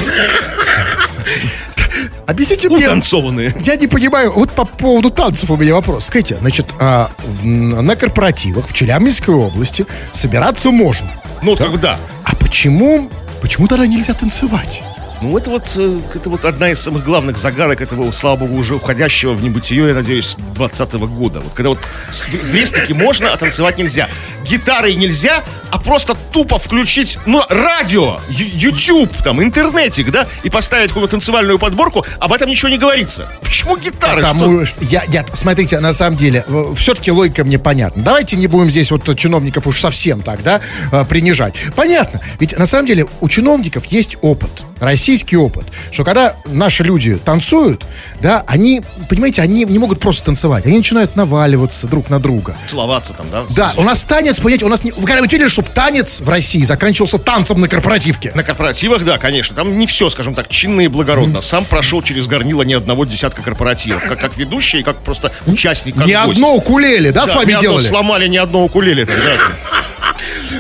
[2.28, 3.54] Объясните мне, Утанцованные.
[3.60, 6.06] Я не понимаю, вот по поводу танцев у меня вопрос.
[6.08, 11.08] Скажите, значит, а, в- на корпоративах в Челябинской области собираться можно.
[11.42, 11.98] Ну, бы да.
[12.24, 13.10] А почему,
[13.42, 14.82] почему тогда нельзя танцевать?
[15.22, 18.76] Ну, это вот, э, это вот одна из самых главных загадок этого, слава богу, уже
[18.76, 21.42] уходящего в небытие, я надеюсь, 20 года.
[21.42, 21.80] Вот когда вот
[22.12, 24.10] с- в крестике можно, а танцевать нельзя.
[24.46, 31.12] Гитарой нельзя, а просто тупо включить, ну, радио, YouTube, там, интернетик, да, и поставить какую-то
[31.12, 33.28] танцевальную подборку, об этом ничего не говорится.
[33.42, 34.22] Почему гитара?
[34.22, 38.04] Потому что я, я, смотрите, на самом деле, все-таки логика мне понятна.
[38.04, 41.54] Давайте не будем здесь вот чиновников уж совсем так, да, э, принижать.
[41.76, 42.20] Понятно.
[42.40, 47.86] Ведь на самом деле у чиновников есть опыт, российский опыт, что когда наши люди танцуют,
[48.20, 52.56] да, они, понимаете, они не могут просто танцевать, они начинают наваливаться друг на друга.
[52.68, 53.44] Целоваться там, да?
[53.50, 54.92] Да, у нас танец, понимаете, у нас не...
[54.92, 58.32] Вы когда-нибудь видели, чтобы танец в России заканчивался танцем на корпоративке?
[58.36, 59.56] На корпоративах, да, конечно.
[59.56, 61.42] Там не все, скажем так, чинно и благородно.
[61.42, 64.04] Сам прошел через горнило ни одного десятка корпоративов.
[64.04, 66.32] Как, как ведущий как просто участник, как Ни гость.
[66.38, 67.84] одно укулеле, да, Да, с вами ни одно делали?
[67.88, 69.06] сломали ни одно укулеле.
[69.06, 69.14] да.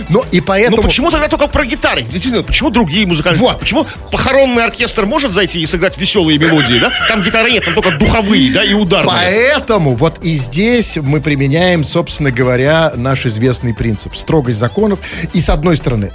[0.10, 0.77] Но и поэтому...
[0.77, 2.01] Ну почему тогда только про гитары?
[2.01, 3.41] Действительно, почему другие музыкальные?
[3.41, 3.60] Вот.
[3.60, 6.91] Почему похоронный оркестр может зайти и сыграть веселые мелодии, да?
[7.08, 9.12] Там гитары нет, там только духовые, да, и ударные.
[9.12, 14.15] Поэтому вот и здесь мы применяем, собственно говоря, наш известный принцип.
[14.15, 14.99] Строгость законов.
[15.34, 16.12] И с одной стороны,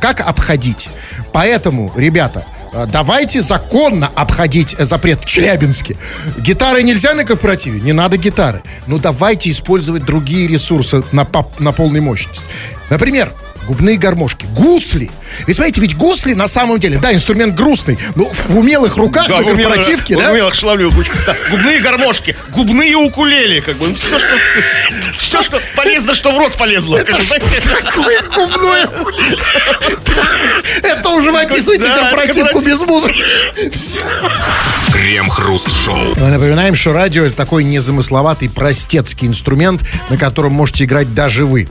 [0.00, 0.88] как обходить?
[1.34, 5.96] Поэтому, ребята, э, давайте законно обходить запрет в Челябинске.
[6.38, 7.80] Гитары нельзя на корпоративе?
[7.80, 8.62] Не надо гитары.
[8.86, 12.44] Ну давайте использовать другие ресурсы на, поп- на полной мощность.
[12.88, 13.32] Например,
[13.66, 15.10] губные гармошки, гусли.
[15.48, 19.38] Вы смотрите, ведь гусли на самом деле, да, инструмент грустный, но в умелых руках Да,
[19.38, 21.18] на в умелых- корпоративке, в да, умелых шаловливых ручках.
[21.26, 23.92] Да, губные гармошки, губные укулеле, как бы.
[23.94, 24.28] Все, что,
[25.34, 26.98] все, что полезно, что в рот полезло.
[27.00, 28.90] знаете, Такое губное.
[30.82, 32.66] Это уже вы описываете корпоративку корпоратив.
[32.66, 33.24] без музыки.
[34.92, 36.14] Крем-хруст-шоу.
[36.16, 41.68] Мы напоминаем, что радио это такой незамысловатый простецкий инструмент, на котором можете играть даже вы.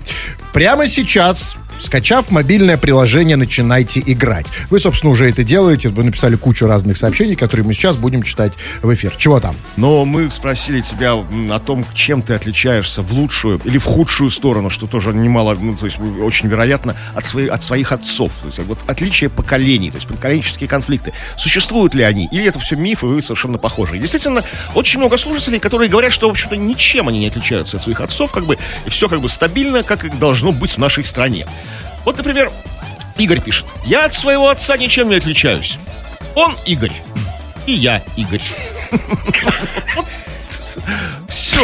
[0.52, 4.46] Прямо сейчас Скачав мобильное приложение, начинайте играть.
[4.70, 5.90] Вы, собственно, уже это делаете.
[5.90, 9.14] Вы написали кучу разных сообщений, которые мы сейчас будем читать в эфир.
[9.18, 9.54] Чего там?
[9.76, 14.70] Но мы спросили тебя о том, чем ты отличаешься в лучшую или в худшую сторону,
[14.70, 18.32] что тоже немало, ну, то есть очень вероятно, от, своих от своих отцов.
[18.40, 21.12] То есть вот отличие поколений, то есть поколенческие конфликты.
[21.36, 22.30] Существуют ли они?
[22.32, 23.98] Или это все миф, и вы совершенно похожи?
[23.98, 28.00] Действительно, очень много слушателей, которые говорят, что, в общем-то, ничем они не отличаются от своих
[28.00, 31.46] отцов, как бы, и все как бы стабильно, как и должно быть в нашей стране.
[32.06, 32.52] Вот, например,
[33.18, 33.66] Игорь пишет.
[33.86, 35.78] Я от своего отца ничем не отличаюсь.
[36.36, 36.94] Он Игорь.
[37.66, 38.42] И я Игорь.
[41.30, 41.60] Все.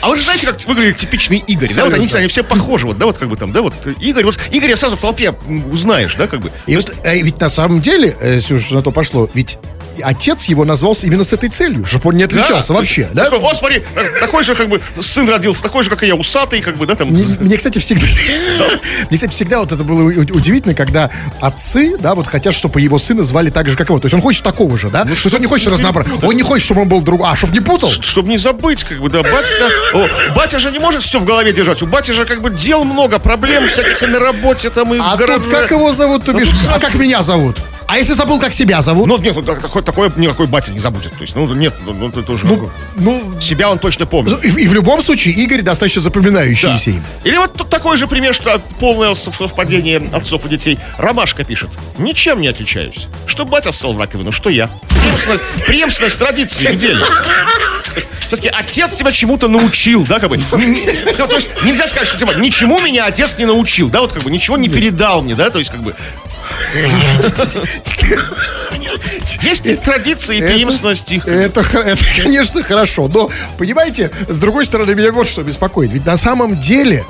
[0.00, 1.84] А вы же знаете, как выглядит типичный Игорь, да?
[1.84, 4.38] Вот они, они все похожи, вот, да, вот как бы там, да, вот Игорь, вот
[4.50, 5.32] Игоря сразу в толпе
[5.70, 6.50] узнаешь, да, как бы.
[6.66, 9.58] И вот, э, ведь на самом деле, э, уж на то пошло, ведь
[10.00, 12.74] отец его назвался именно с этой целью, чтобы он не отличался Да.
[12.78, 13.24] вообще, да?
[13.24, 16.60] такой, смотри, э, такой же, как бы, сын родился, такой же, как и я, усатый,
[16.60, 17.08] как бы, да, там.
[17.08, 18.06] Мне, мне, кстати, всегда...
[19.08, 21.10] Мне, кстати, всегда вот это было удивительно, когда
[21.40, 23.98] отцы, да, вот хотят, чтобы его сына звали так же, как его.
[23.98, 25.04] То есть он хочет такого же, да?
[25.04, 26.10] То есть он не хочет разнообразия.
[26.22, 27.22] Он не хочет, чтобы он был друг...
[27.24, 27.90] А, чтобы не путал?
[27.90, 29.68] Чтобы не забыть, как бы, да, батька...
[29.94, 31.82] О, батя же не может все в голове держать.
[31.82, 35.02] У бати же, как бы, дел много, проблем всяких и на работе, там, и в
[35.02, 35.40] А гараже.
[35.44, 36.48] тут как его зовут, ты Ну, бишь?
[36.68, 37.56] А как меня зовут?
[37.90, 39.08] А если забыл, как себя зовут?
[39.08, 41.12] Ну, нет, вот такое, такое никакой батя не забудет.
[41.12, 42.46] То есть, ну, нет, ну, ну, это тоже...
[42.94, 44.44] Ну, себя он точно помнит.
[44.44, 46.96] и, и в любом случае Игорь достаточно запоминающийся Да.
[46.96, 47.04] им.
[47.24, 50.78] Или вот тут такой же пример, что полное совпадение отцов и детей.
[50.98, 51.70] Ромашка пишет.
[51.98, 53.08] Ничем не отличаюсь.
[53.26, 54.70] Что батя ссал в раковину, что я.
[54.90, 57.04] Преемственность, преемственность традиции в деле.
[58.20, 60.38] Все-таки отец тебя чему-то научил, да, как бы.
[60.52, 64.22] Ну, то есть нельзя сказать, что типа ничему меня отец не научил, да, вот как
[64.22, 65.96] бы ничего не передал мне, да, то есть как бы.
[69.42, 71.26] Есть традиции и преемственность их.
[71.26, 71.62] Это,
[72.22, 73.08] конечно, хорошо.
[73.08, 75.92] Но, понимаете, с другой стороны, меня вот что беспокоит.
[75.92, 77.04] Ведь на самом деле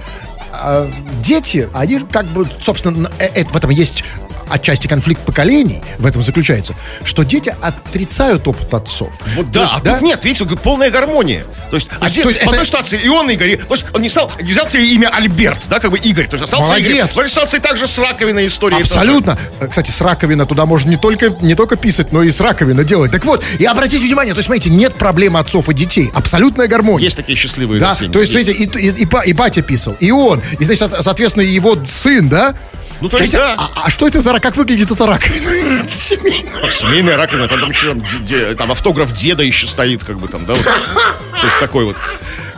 [0.52, 0.88] а,
[1.22, 4.04] дети, они как бы, собственно, э- это, в этом есть
[4.50, 9.10] отчасти конфликт поколений, в этом заключается, что дети отрицают опыт отцов.
[9.34, 11.44] Вот То да, есть, а тут нет, видите, полная гармония.
[11.70, 14.02] То есть, один, то есть в это- одной ситуации и он Игорь, то есть он
[14.02, 16.88] не стал, не взял себе имя Альберт, да, как бы Игорь, то есть остался Молодец.
[16.88, 17.08] Игорь.
[17.10, 18.80] В этой ситуации также с раковиной истории.
[18.80, 19.38] Абсолютно.
[19.60, 22.84] Э, Кстати, с раковина туда можно не только, не только писать, но и с раковины
[22.84, 23.12] делать.
[23.12, 26.10] Так вот, и обратите внимание, то есть, смотрите, нет проблемы отцов и детей.
[26.14, 27.04] Абсолютная гармония.
[27.04, 30.10] Есть такие счастливые Да, то есть, видите, и, и, и ба- и батя писал, и
[30.10, 32.54] он, и, значит, со- соответственно, и его сын, да?
[33.00, 33.54] Ну, то есть, да.
[33.58, 34.42] а, а что это за рак?
[34.42, 35.90] Как выглядит эта раковина?
[35.94, 36.70] Семейная.
[36.70, 40.54] Семейная раковина, там, там еще де- там автограф деда еще стоит, как бы там, да,
[40.54, 40.64] вот.
[40.64, 41.96] То есть такой вот.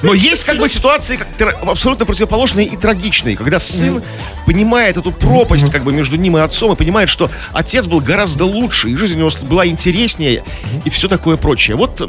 [0.03, 1.29] Но есть как бы ситуации как
[1.65, 4.03] абсолютно противоположные и трагичные, когда сын
[4.47, 8.45] понимает эту пропасть как бы между ним и отцом и понимает, что отец был гораздо
[8.45, 10.43] лучше, и жизнь у него была интереснее
[10.85, 11.77] и все такое прочее.
[11.77, 12.03] Вот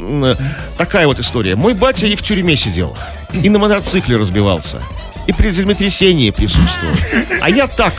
[0.76, 1.54] такая вот история.
[1.54, 2.96] Мой батя и в тюрьме сидел,
[3.32, 4.82] и на мотоцикле разбивался,
[5.28, 6.94] и при землетрясении присутствовал.
[7.40, 7.94] А я так,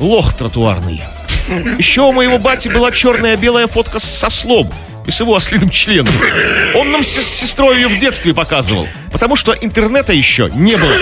[0.00, 1.02] лох тротуарный.
[1.78, 4.72] Еще у моего бати была черная-белая фотка с сослом
[5.06, 6.14] и с его ослиным членом.
[6.74, 10.92] Он нам с сестрой ее в детстве показывал, потому что интернета еще не было.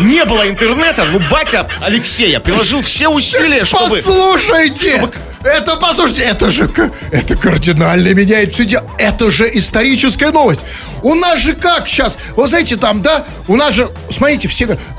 [0.00, 3.96] Не было интернета, ну батя Алексея приложил все усилия, чтобы...
[3.96, 5.10] Послушайте!
[5.44, 6.68] Это, послушайте, это же,
[7.12, 8.90] это кардинально меняет все дело.
[8.98, 10.64] Это же историческая новость.
[11.02, 12.18] У нас же как сейчас?
[12.36, 14.97] Вы знаете, там, да, у нас же, смотрите, все говорят, «А,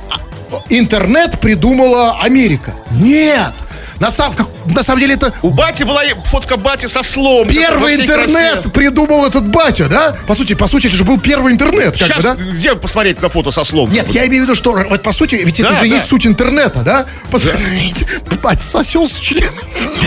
[0.69, 2.73] интернет придумала Америка.
[2.91, 3.53] Нет!
[3.99, 7.47] На, сам, как- на самом деле это У бати была фотка бати со слом.
[7.47, 8.69] первый интернет красе.
[8.69, 10.15] придумал этот батя, да?
[10.27, 12.35] По сути, по сути, это же был первый интернет, как Сейчас бы, да?
[12.35, 13.91] где посмотреть на фото со слом?
[13.91, 15.85] Нет, я имею в виду, что вот по сути, ведь это Да, же да.
[15.95, 17.05] есть суть интернета, да?
[17.31, 18.05] Посмотрите,
[18.43, 19.53] бать, сосел с членом.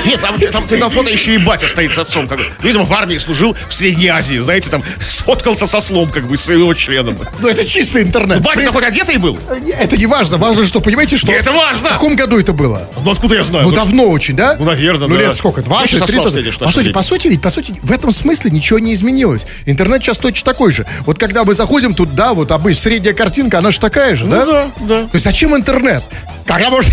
[0.06, 2.28] Нет, там, там на фото еще и батя стоит с отцом.
[2.28, 2.46] Как бы.
[2.62, 4.38] Видимо, в армии служил в Средней Азии.
[4.38, 7.16] Знаете, там сфоткался со слом, как бы, с его членом.
[7.40, 8.40] Ну, это чистый интернет.
[8.40, 9.38] Батя При- хоть одетый был?
[9.78, 11.30] Это не важно, важно, что, понимаете, что...
[11.32, 11.88] Это важно.
[11.88, 12.88] В каком году это было?
[13.04, 13.66] Ну, откуда я знаю?
[13.68, 14.56] Ну, давно очень, да?
[14.58, 15.20] Ну, наверное, Ну, да.
[15.20, 15.60] лет сколько?
[15.60, 16.22] Я 20, сейчас 30?
[16.24, 19.46] сослался, что По сути, по сути, ведь, по сути, в этом смысле ничего не изменилось.
[19.66, 20.86] Интернет сейчас точно такой же.
[21.04, 24.44] Вот когда мы заходим тут, да, вот обычно средняя картинка, она же такая же, да?
[24.44, 25.02] Ну да, да.
[25.04, 26.04] То есть зачем интернет?
[26.46, 26.92] Когда можно...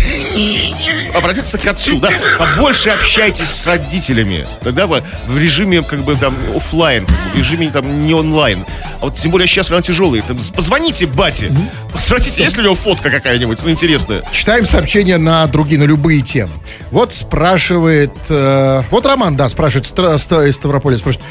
[1.14, 2.10] Обратиться к отцу, да?
[2.38, 4.46] Побольше общайтесь с родителями.
[4.62, 8.64] Тогда вы в режиме, как бы, там, бы, в режиме, там, не онлайн.
[9.00, 10.22] А вот тем более сейчас она тяжелый.
[10.22, 11.50] Там, позвоните бате.
[11.98, 14.22] Спросите, есть ли у него фотка какая-нибудь, ну, интересная.
[14.32, 16.52] Читаем сообщения на другие, на любые темы.
[16.90, 18.12] Вот спрашивает...
[18.28, 21.28] э, вот Роман, да, спрашивает из Ставрополя, спрашивает.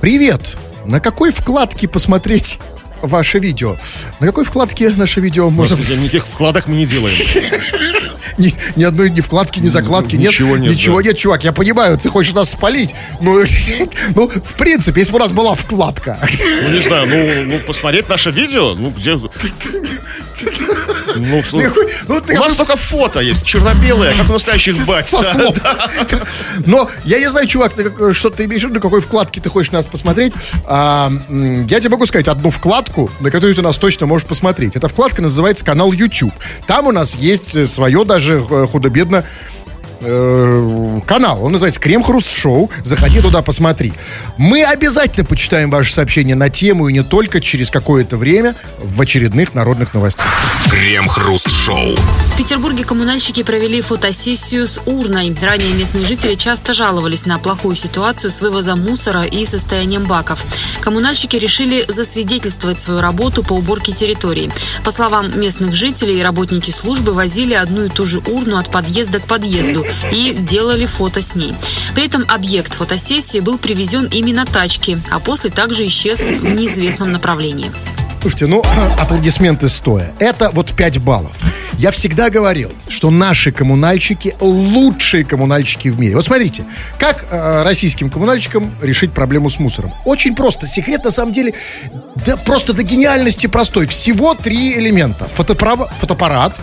[0.00, 2.58] Привет, на какой вкладке посмотреть
[3.02, 3.76] ваше видео?
[4.20, 5.76] На какой вкладке наше видео можно...
[5.76, 7.16] Господи, никаких вкладок мы не делаем.
[8.38, 10.30] Ни, ни одной ни вкладки, ни закладки нет.
[10.30, 11.08] Ничего нет, Ничего да.
[11.08, 11.42] нет, чувак.
[11.42, 12.94] Я понимаю, ты хочешь нас спалить.
[13.20, 13.42] Ну,
[14.14, 16.18] ну, в принципе, если бы у нас была вкладка.
[16.62, 19.18] Ну, не знаю, ну, ну посмотреть наше видео, ну, где...
[22.08, 25.04] Ну, ну, ты у нас какой- только фото есть, черно-белое, как у настоящих бать.
[26.66, 27.72] Но я не знаю, чувак,
[28.12, 30.32] что ты имеешь в виду, на какой вкладке ты хочешь нас посмотреть.
[30.68, 31.10] Я
[31.80, 34.76] тебе могу сказать одну вкладку, на которую ты нас точно можешь посмотреть.
[34.76, 36.34] Эта вкладка называется канал YouTube.
[36.66, 39.24] Там у нас есть свое даже худо-бедно
[40.00, 41.44] э, канал.
[41.44, 42.70] Он называется Крем Хруст Шоу.
[42.84, 43.92] Заходи туда, посмотри.
[44.36, 49.54] Мы обязательно почитаем ваши сообщения на тему и не только через какое-то время в очередных
[49.54, 50.26] народных новостях.
[50.70, 51.96] Крем-хруст-шоу.
[51.96, 55.36] В Петербурге коммунальщики провели фотосессию с урной.
[55.40, 60.44] Ранее местные жители часто жаловались на плохую ситуацию с вывозом мусора и состоянием баков.
[60.80, 64.50] Коммунальщики решили засвидетельствовать свою работу по уборке территории.
[64.84, 69.26] По словам местных жителей, работники службы возили одну и ту же урну от подъезда к
[69.26, 71.54] подъезду и делали фото с ней.
[71.94, 77.12] При этом объект фотосессии был привезен ими на тачке, а после также исчез в неизвестном
[77.12, 77.70] направлении.
[78.20, 78.62] Слушайте, ну,
[78.98, 80.12] аплодисменты стоя.
[80.18, 81.36] Это вот 5 баллов.
[81.78, 86.16] Я всегда говорил, что наши коммунальщики лучшие коммунальщики в мире.
[86.16, 86.64] Вот смотрите,
[86.98, 89.92] как э, российским коммунальщикам решить проблему с мусором?
[90.04, 90.66] Очень просто.
[90.66, 91.54] Секрет, на самом деле,
[92.26, 93.86] да просто до гениальности простой.
[93.86, 95.28] Всего три элемента.
[95.36, 96.58] Фотоправ- фотоаппарат,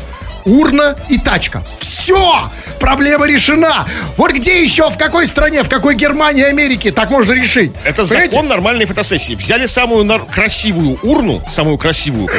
[0.46, 1.64] урна и тачка.
[1.80, 2.50] Все!
[2.80, 3.86] Проблема решена!
[4.18, 7.72] Вот где еще, в какой стране, в какой Германии, Америке так можно решить?
[7.84, 8.32] Это Понимаете?
[8.32, 9.34] закон нормальной фотосессии.
[9.34, 12.30] Взяли самую красивую урну, самую красивую,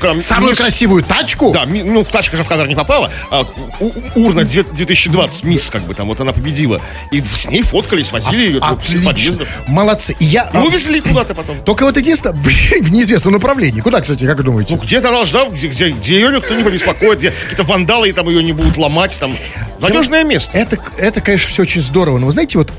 [0.00, 1.52] там, Самую мисс- красивую тачку?
[1.52, 3.44] Да, ми- ну, тачка же в кадр не попала, а
[3.80, 6.80] у- урна две- 2020, мисс, как бы там, вот она победила.
[7.12, 9.04] И с ней фоткались, возили ее всех Отлично.
[9.10, 9.48] подъездов.
[9.68, 10.16] Молодцы.
[10.18, 10.50] И я...
[10.52, 11.58] И увезли куда-то потом.
[11.64, 13.80] Только вот единственное, блин, в неизвестном направлении.
[13.80, 14.74] Куда, кстати, как вы думаете?
[14.74, 18.28] Ну, где-то она ждала, где, где, где ее никто не побеспокоит, где какие-то вандалы там
[18.28, 19.36] ее не будут ломать, там.
[19.78, 20.56] Надежное место.
[20.58, 22.18] Это, это, конечно, все очень здорово.
[22.18, 22.72] Но вы знаете, вот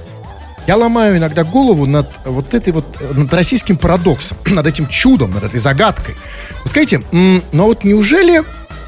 [0.68, 5.44] я ломаю иногда голову над вот этой вот, над российским парадоксом, над этим чудом, над
[5.44, 6.16] этой загадкой.
[6.64, 8.44] Вот скажите, но вот неужели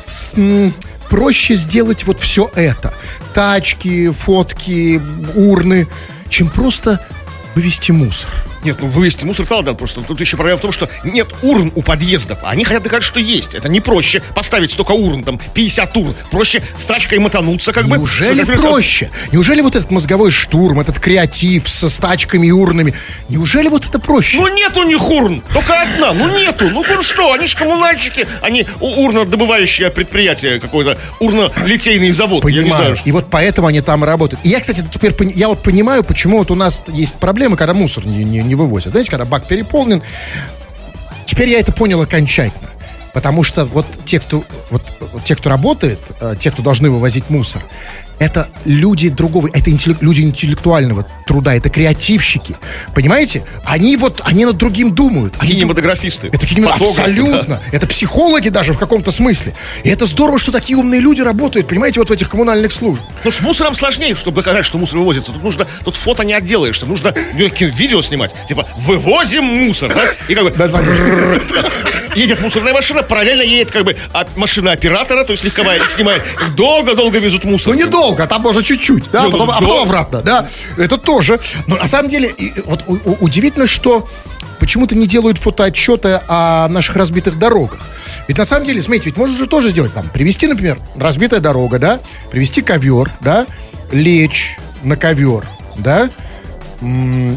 [0.05, 0.35] с-
[1.09, 2.93] проще сделать вот все это?
[3.33, 5.01] Тачки, фотки,
[5.35, 5.87] урны,
[6.29, 7.03] чем просто
[7.55, 8.29] вывести мусор?
[8.63, 11.71] Нет, ну вывести мусор то ладно, просто тут еще проблема в том, что нет урн
[11.75, 12.39] у подъездов.
[12.43, 13.53] а Они хотят доказать, что есть.
[13.53, 16.15] Это не проще поставить столько урн, там 50 урн.
[16.31, 17.97] Проще с тачкой мотануться, как бы.
[17.97, 19.09] Неужели проще?
[19.31, 22.93] Неужели вот этот мозговой штурм, этот креатив со стачками и урнами,
[23.29, 24.37] неужели вот это проще?
[24.37, 26.69] Ну нет у них урн, только одна, ну нету.
[26.69, 32.95] Ну ну что, они же коммунальщики, они урнодобывающее предприятие какое-то, урнолитейный завод, я не Понимаю.
[32.95, 32.97] знаю.
[33.05, 34.45] И вот поэтому они там работают.
[34.45, 38.05] И я, кстати, теперь я вот понимаю, почему вот у нас есть проблемы, когда мусор
[38.05, 38.91] не, не, не вывозят.
[38.91, 40.01] Знаете, когда бак переполнен.
[41.25, 42.69] Теперь я это понял окончательно.
[43.13, 44.81] Потому что вот те, кто, вот
[45.23, 47.63] те, кто работает, э, те, кто должны вывозить мусор,
[48.19, 52.55] это люди другого, это интеллек- люди интеллектуального труда, это креативщики.
[52.93, 53.43] Понимаете?
[53.65, 55.33] Они вот, они над другим думают.
[55.39, 56.27] Они Кинематографисты.
[56.27, 57.61] Это кинема- фотографы, абсолютно.
[57.71, 59.53] Это психологи даже в каком-то смысле.
[59.83, 63.05] И это здорово, что такие умные люди работают, понимаете, вот в этих коммунальных службах.
[63.23, 65.31] Но с мусором сложнее, чтобы доказать, что мусор вывозится.
[65.31, 68.33] Тут нужно, тут фото не отделаешься, нужно ну, ки- видео снимать.
[68.47, 70.03] Типа, вывозим мусор, да?
[70.27, 70.53] И как бы
[72.15, 76.21] едет мусорная машина, параллельно едет как бы от машина оператора, то есть легковая, и снимает.
[76.55, 77.73] Долго-долго везут мусор.
[77.73, 80.47] Ну, недолго, там можно чуть-чуть, да, Ну, потом- а потом обратно, да.
[80.77, 81.39] Это тоже.
[81.67, 82.33] Но на самом деле,
[82.65, 82.83] вот
[83.19, 84.07] удивительно, что
[84.59, 87.79] почему-то не делают фотоотчеты о наших разбитых дорогах.
[88.27, 91.79] Ведь на самом деле, смотрите, ведь можно же тоже сделать там, привезти, например, разбитая дорога,
[91.79, 91.99] да,
[92.31, 93.45] привезти ковер, да,
[93.91, 95.45] лечь на ковер,
[95.77, 96.09] да,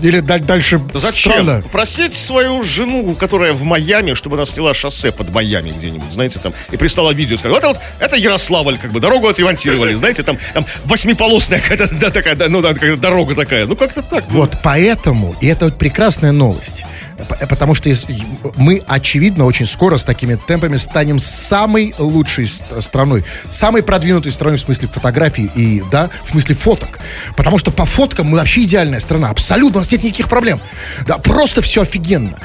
[0.03, 1.33] или даль- дальше Да Зачем?
[1.33, 1.63] странно.
[1.71, 6.53] Просить свою жену, которая в Майами, чтобы она сняла шоссе под Майами где-нибудь, знаете, там,
[6.71, 10.67] и прислала видео, сказала, это вот, это Ярославль, как бы, дорогу отремонтировали, знаете, там, там
[10.85, 14.25] восьмиполосная какая-то, да, такая, да, ну, да, дорога такая, ну, как-то так.
[14.31, 14.41] ну.
[14.41, 16.85] Вот поэтому, и это вот прекрасная новость,
[17.49, 17.91] потому что
[18.57, 24.59] мы, очевидно, очень скоро с такими темпами станем самой лучшей ст- страной, самой продвинутой страной
[24.59, 26.99] в смысле фотографий и, да, в смысле фоток.
[27.37, 30.61] Потому что по фоткам мы вообще идеальная страна, абсолютно, у нас нет никаких проблем.
[31.07, 32.39] Да, просто все офигенно.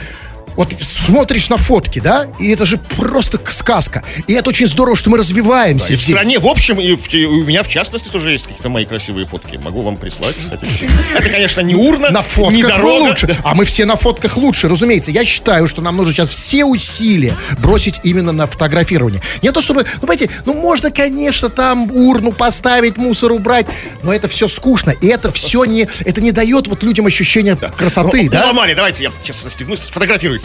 [0.56, 4.04] Вот смотришь на фотки, да, и это же просто сказка.
[4.28, 6.14] И это очень здорово, что мы развиваемся И в здесь.
[6.16, 9.26] стране, в общем, и, в- и у меня, в частности, тоже есть какие-то мои красивые
[9.26, 9.58] фотки.
[9.64, 10.36] Могу вам прислать.
[10.50, 10.90] хотите.
[11.18, 13.02] Это, конечно, не урна, На фотках не дорога.
[13.10, 13.36] лучше.
[13.44, 15.12] А мы все на фотках лучше, разумеется.
[15.12, 19.22] Я считаю, что нам нужно сейчас все усилия бросить именно на фотографирование.
[19.42, 23.66] Не то чтобы, ну, понимаете, ну, можно, конечно, там урну поставить, мусор убрать,
[24.04, 24.92] но это все скучно.
[24.92, 28.48] И это все не, это не дает вот людям ощущения красоты, Ну, да?
[28.48, 30.41] ломали, давайте я сейчас расстегнусь, сфотографируйте.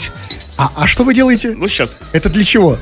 [0.59, 1.55] А, а что вы делаете?
[1.57, 1.99] Ну, сейчас.
[2.13, 2.79] Это для чего?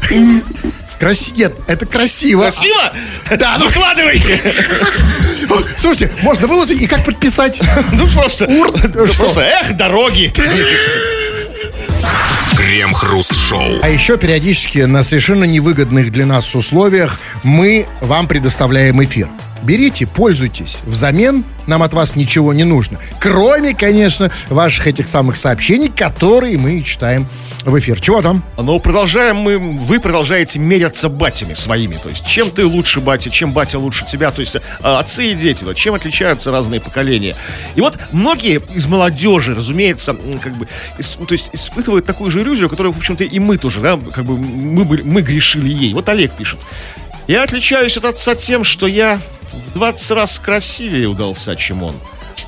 [1.00, 1.36] Красиво.
[1.36, 2.42] Нет, это красиво.
[2.42, 2.92] Красиво?
[3.36, 4.40] Да, ну- Выкладывайте.
[5.50, 7.60] О, Слушайте, можно выложить и как подписать?
[7.92, 8.46] Ну, просто.
[8.46, 9.22] Ур- ну, что?
[9.24, 10.32] Просто, эх, дороги.
[12.56, 13.80] Крем-хруст-шоу.
[13.82, 19.28] А еще периодически на совершенно невыгодных для нас условиях мы вам предоставляем эфир.
[19.64, 20.80] Берите, пользуйтесь.
[20.84, 22.98] Взамен нам от вас ничего не нужно.
[23.18, 27.26] Кроме, конечно, ваших этих самых сообщений, которые мы читаем
[27.64, 27.98] в эфир.
[27.98, 28.44] Чего там?
[28.58, 31.94] Но продолжаем мы, вы продолжаете меряться батями своими.
[31.94, 34.30] То есть, чем ты лучше батя, чем батя лучше тебя.
[34.30, 37.34] То есть, а, отцы и дети, вот, чем отличаются разные поколения.
[37.74, 40.68] И вот многие из молодежи, разумеется, как бы,
[41.18, 44.26] ну, то есть, испытывают такую же иллюзию, которую, в общем-то, и мы тоже, да, как
[44.26, 45.94] бы, мы, мы грешили ей.
[45.94, 46.60] Вот Олег пишет.
[47.26, 49.18] Я отличаюсь от отца тем, что я
[49.52, 51.94] в 20 раз красивее удался, чем он.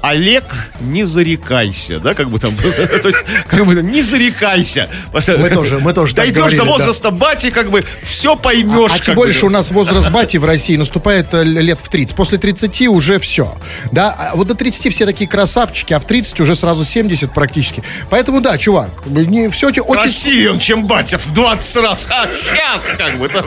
[0.03, 0.45] Олег,
[0.81, 2.55] не зарекайся, да, как бы там,
[3.03, 4.89] то есть, как бы, не зарекайся.
[5.13, 6.71] Мы тоже- мы тоже Дойдешь говорили, до да.
[6.71, 8.91] возраста бати, как бы, все поймешь.
[8.91, 9.23] А как тем бы.
[9.23, 12.15] больше у нас возраст бати в России наступает э, лет в 30.
[12.15, 13.57] После 30 уже все.
[13.91, 17.83] Да, а вот до 30 все такие красавчики, а в 30 уже сразу 70 практически.
[18.11, 22.07] Поэтому да, чувак, не, все очень Красивее он, чем батя в 20 раз.
[22.11, 23.47] А сейчас, как бы, там.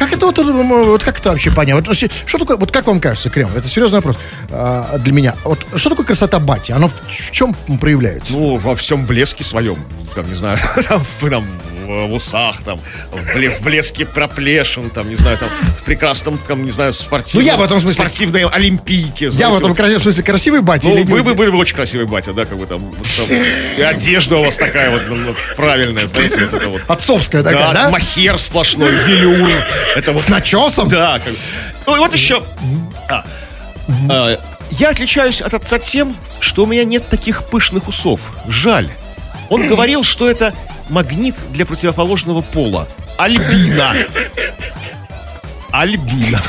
[0.00, 1.86] Как это вот, э, вот как это вообще понять?
[1.86, 3.50] Вот, что такое, вот как вам кажется, Крем?
[3.54, 4.16] Это серьезный вопрос
[4.48, 5.34] а, для меня.
[5.44, 6.72] Вот что такое красота бати?
[6.72, 8.32] Оно в, в чем проявляется?
[8.32, 9.76] Ну, во всем блеске своем,
[10.14, 11.44] там, не знаю, там, там,
[11.90, 12.78] в, в усах, там,
[13.12, 17.46] в, бле- в блеске проплешин, там, не знаю, там, в прекрасном, там, не знаю, спортивном,
[17.46, 19.26] Ну, я в этом смысле- спортивной олимпийке.
[19.26, 20.02] Я знаете, в этом вот.
[20.02, 22.66] смысле красивый бати Ну, или вы, вы были бы очень красивый батя, да, как бы
[22.66, 22.80] там,
[23.16, 23.26] там,
[23.78, 26.82] и одежда у вас такая вот, ну, правильная, знаете, вот это вот.
[26.88, 27.90] Отцовская такая, да?
[27.90, 29.50] махер сплошной, велюр.
[29.96, 30.88] Это вот С начесом?
[30.88, 31.20] Да.
[31.24, 31.34] как-
[31.86, 32.42] Ну и вот еще.
[33.08, 33.24] А,
[34.08, 34.36] а,
[34.72, 38.20] я отличаюсь от отца тем, что у меня нет таких пышных усов.
[38.48, 38.88] Жаль.
[39.50, 40.54] Он говорил, что это
[40.88, 42.88] магнит для противоположного пола.
[43.18, 43.94] Альбина.
[45.72, 46.42] Альбина.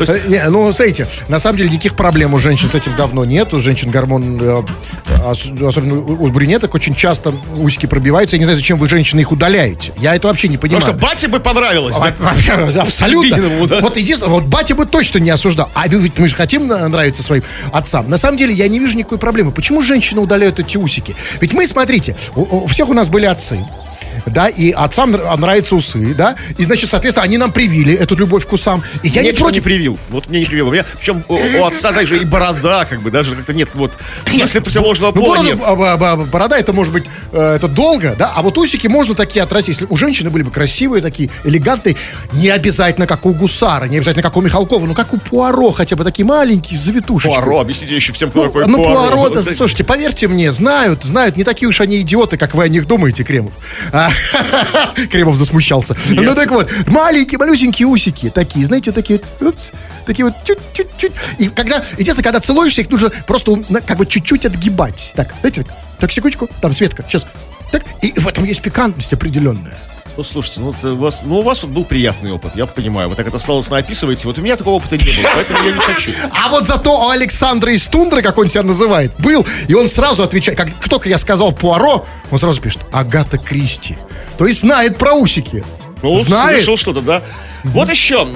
[0.00, 3.52] Э, не, ну, смотрите, на самом деле никаких проблем у женщин с этим давно нет.
[3.54, 4.62] У женщин гормон, э,
[5.24, 8.36] ос- особенно у брюнеток, очень часто усики пробиваются.
[8.36, 9.92] Я не знаю, зачем вы, женщины, их удаляете.
[9.98, 10.80] Я это вообще не понимаю.
[10.82, 11.96] Потому что бате бы понравилось.
[12.80, 13.36] Абсолютно.
[13.80, 15.68] Вот единственное, вот батя бы точно не осуждал.
[15.74, 17.42] А ведь мы же хотим нравиться своим
[17.72, 18.08] отцам.
[18.08, 19.52] На самом деле я не вижу никакой проблемы.
[19.52, 21.14] Почему женщины удаляют эти усики?
[21.40, 23.58] Ведь мы, смотрите, у всех у нас были отцы.
[24.26, 28.46] Да, и отцам нра- нравятся усы, да, и, значит, соответственно, они нам привили эту любовь
[28.46, 28.82] к усам.
[29.02, 29.56] И я Мне не против.
[29.56, 29.98] не привил.
[30.10, 30.68] Вот мне не привил.
[30.68, 33.92] У меня, причем у, у отца даже и борода, как бы, даже как-то нет, вот,
[34.32, 35.62] если противоположного Ну, пола борода, нет.
[35.64, 39.14] а, а, а, борода, это может быть, э, это долго, да, а вот усики можно
[39.14, 39.76] такие отрастить.
[39.80, 41.96] Если у женщины были бы красивые такие, элегантные,
[42.32, 45.96] не обязательно как у гусара, не обязательно как у Михалкова, но как у Пуаро, хотя
[45.96, 47.34] бы такие маленькие, с завитушечкой.
[47.42, 48.94] Пуаро, объясните еще всем, кто Ну, такой ну, Пуаро.
[48.94, 52.68] Пуаро, да, слушайте, поверьте мне, знают, знают, не такие уж они идиоты, как вы о
[52.68, 53.52] них думаете, Кремов.
[53.92, 54.09] А,
[55.10, 55.96] Кремов засмущался.
[56.10, 59.70] Ну так вот, маленькие, малюсенькие усики, такие, знаете, такие, упс,
[60.06, 61.12] такие вот чуть-чуть-чуть.
[61.38, 65.12] И когда, единственное, когда целуешься, их нужно просто как бы чуть-чуть отгибать.
[65.14, 67.26] Так, знаете, так, так, секундочку, там Светка, сейчас.
[67.70, 69.76] Так, и в этом есть пикантность определенная.
[70.16, 73.08] Ну, слушайте, ну, у вас, ну, у вас вот был приятный опыт, я понимаю.
[73.08, 74.26] Вы так это сложно описываете.
[74.26, 76.10] Вот у меня такого опыта не было, поэтому я не хочу.
[76.34, 80.22] А вот зато у Александра из Тундры, как он себя называет, был, и он сразу
[80.22, 83.96] отвечает, как только я сказал Пуаро, он сразу пишет Агата Кристи.
[84.36, 85.64] То есть знает про усики.
[86.02, 86.58] Ну, Знает?
[86.58, 87.22] слышал что-то, да.
[87.62, 88.26] Вот еще.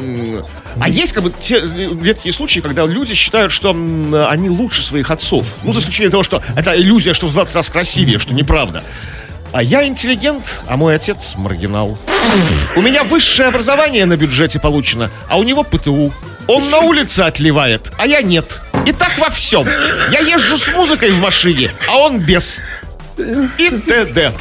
[0.79, 5.47] А есть как бы те редкие случаи, когда люди считают, что они лучше своих отцов.
[5.63, 8.83] Ну, за исключением того, что это иллюзия, что в 20 раз красивее, что неправда.
[9.55, 11.97] А я интеллигент, а мой отец маргинал.
[12.75, 16.13] У меня высшее образование на бюджете получено, а у него ПТУ.
[16.49, 18.61] Он на улице отливает, а я нет.
[18.85, 19.65] И так во всем.
[20.11, 22.63] Я езжу с музыкой в машине, а он без.
[23.17, 24.33] И т.д.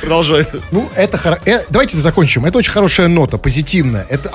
[0.00, 0.46] Продолжай.
[0.70, 2.44] Ну, это хоро- э, Давайте закончим.
[2.44, 4.06] Это очень хорошая нота, позитивная.
[4.08, 4.30] Это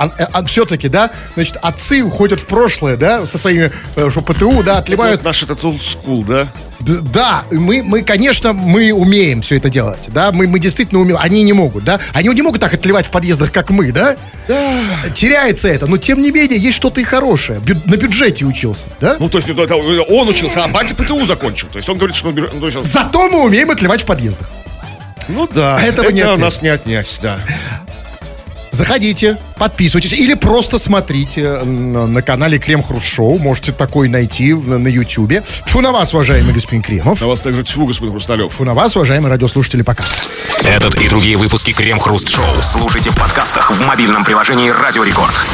[0.48, 5.18] все-таки, да, значит, отцы уходят в прошлое, да, со своими э, что ПТУ, да, отливают.
[5.22, 6.48] Вот наш этот old school, да?
[6.80, 11.42] Да, мы, мы, конечно, мы умеем все это делать, да, мы, мы действительно умеем, они
[11.44, 14.18] не могут, да, они не могут так отливать в подъездах, как мы, да,
[15.14, 19.16] теряется это, но тем не менее есть что-то и хорошее, Бю- на бюджете учился, да,
[19.18, 21.68] Ну, то есть это он учился, а батя ПТУ закончил.
[21.72, 22.36] То есть он говорит, что он...
[22.36, 24.50] ну, он- зато мы умеем отливать в подъездах.
[25.28, 27.40] Ну да, Этого это нет, у нас не отнять, да.
[28.74, 33.38] Заходите, подписывайтесь или просто смотрите на, на канале Крем Хруст Шоу.
[33.38, 35.44] Можете такой найти на Ютьюбе.
[35.68, 37.22] Фу на вас, уважаемый господин Кремов.
[37.22, 38.52] На вас также тьфу, господин Хрусталев.
[38.52, 40.04] Фу на вас, уважаемые радиослушатели, пока.
[40.64, 45.46] Этот и другие выпуски Крем Хруст Шоу слушайте в подкастах в мобильном приложении Радио Рекорд.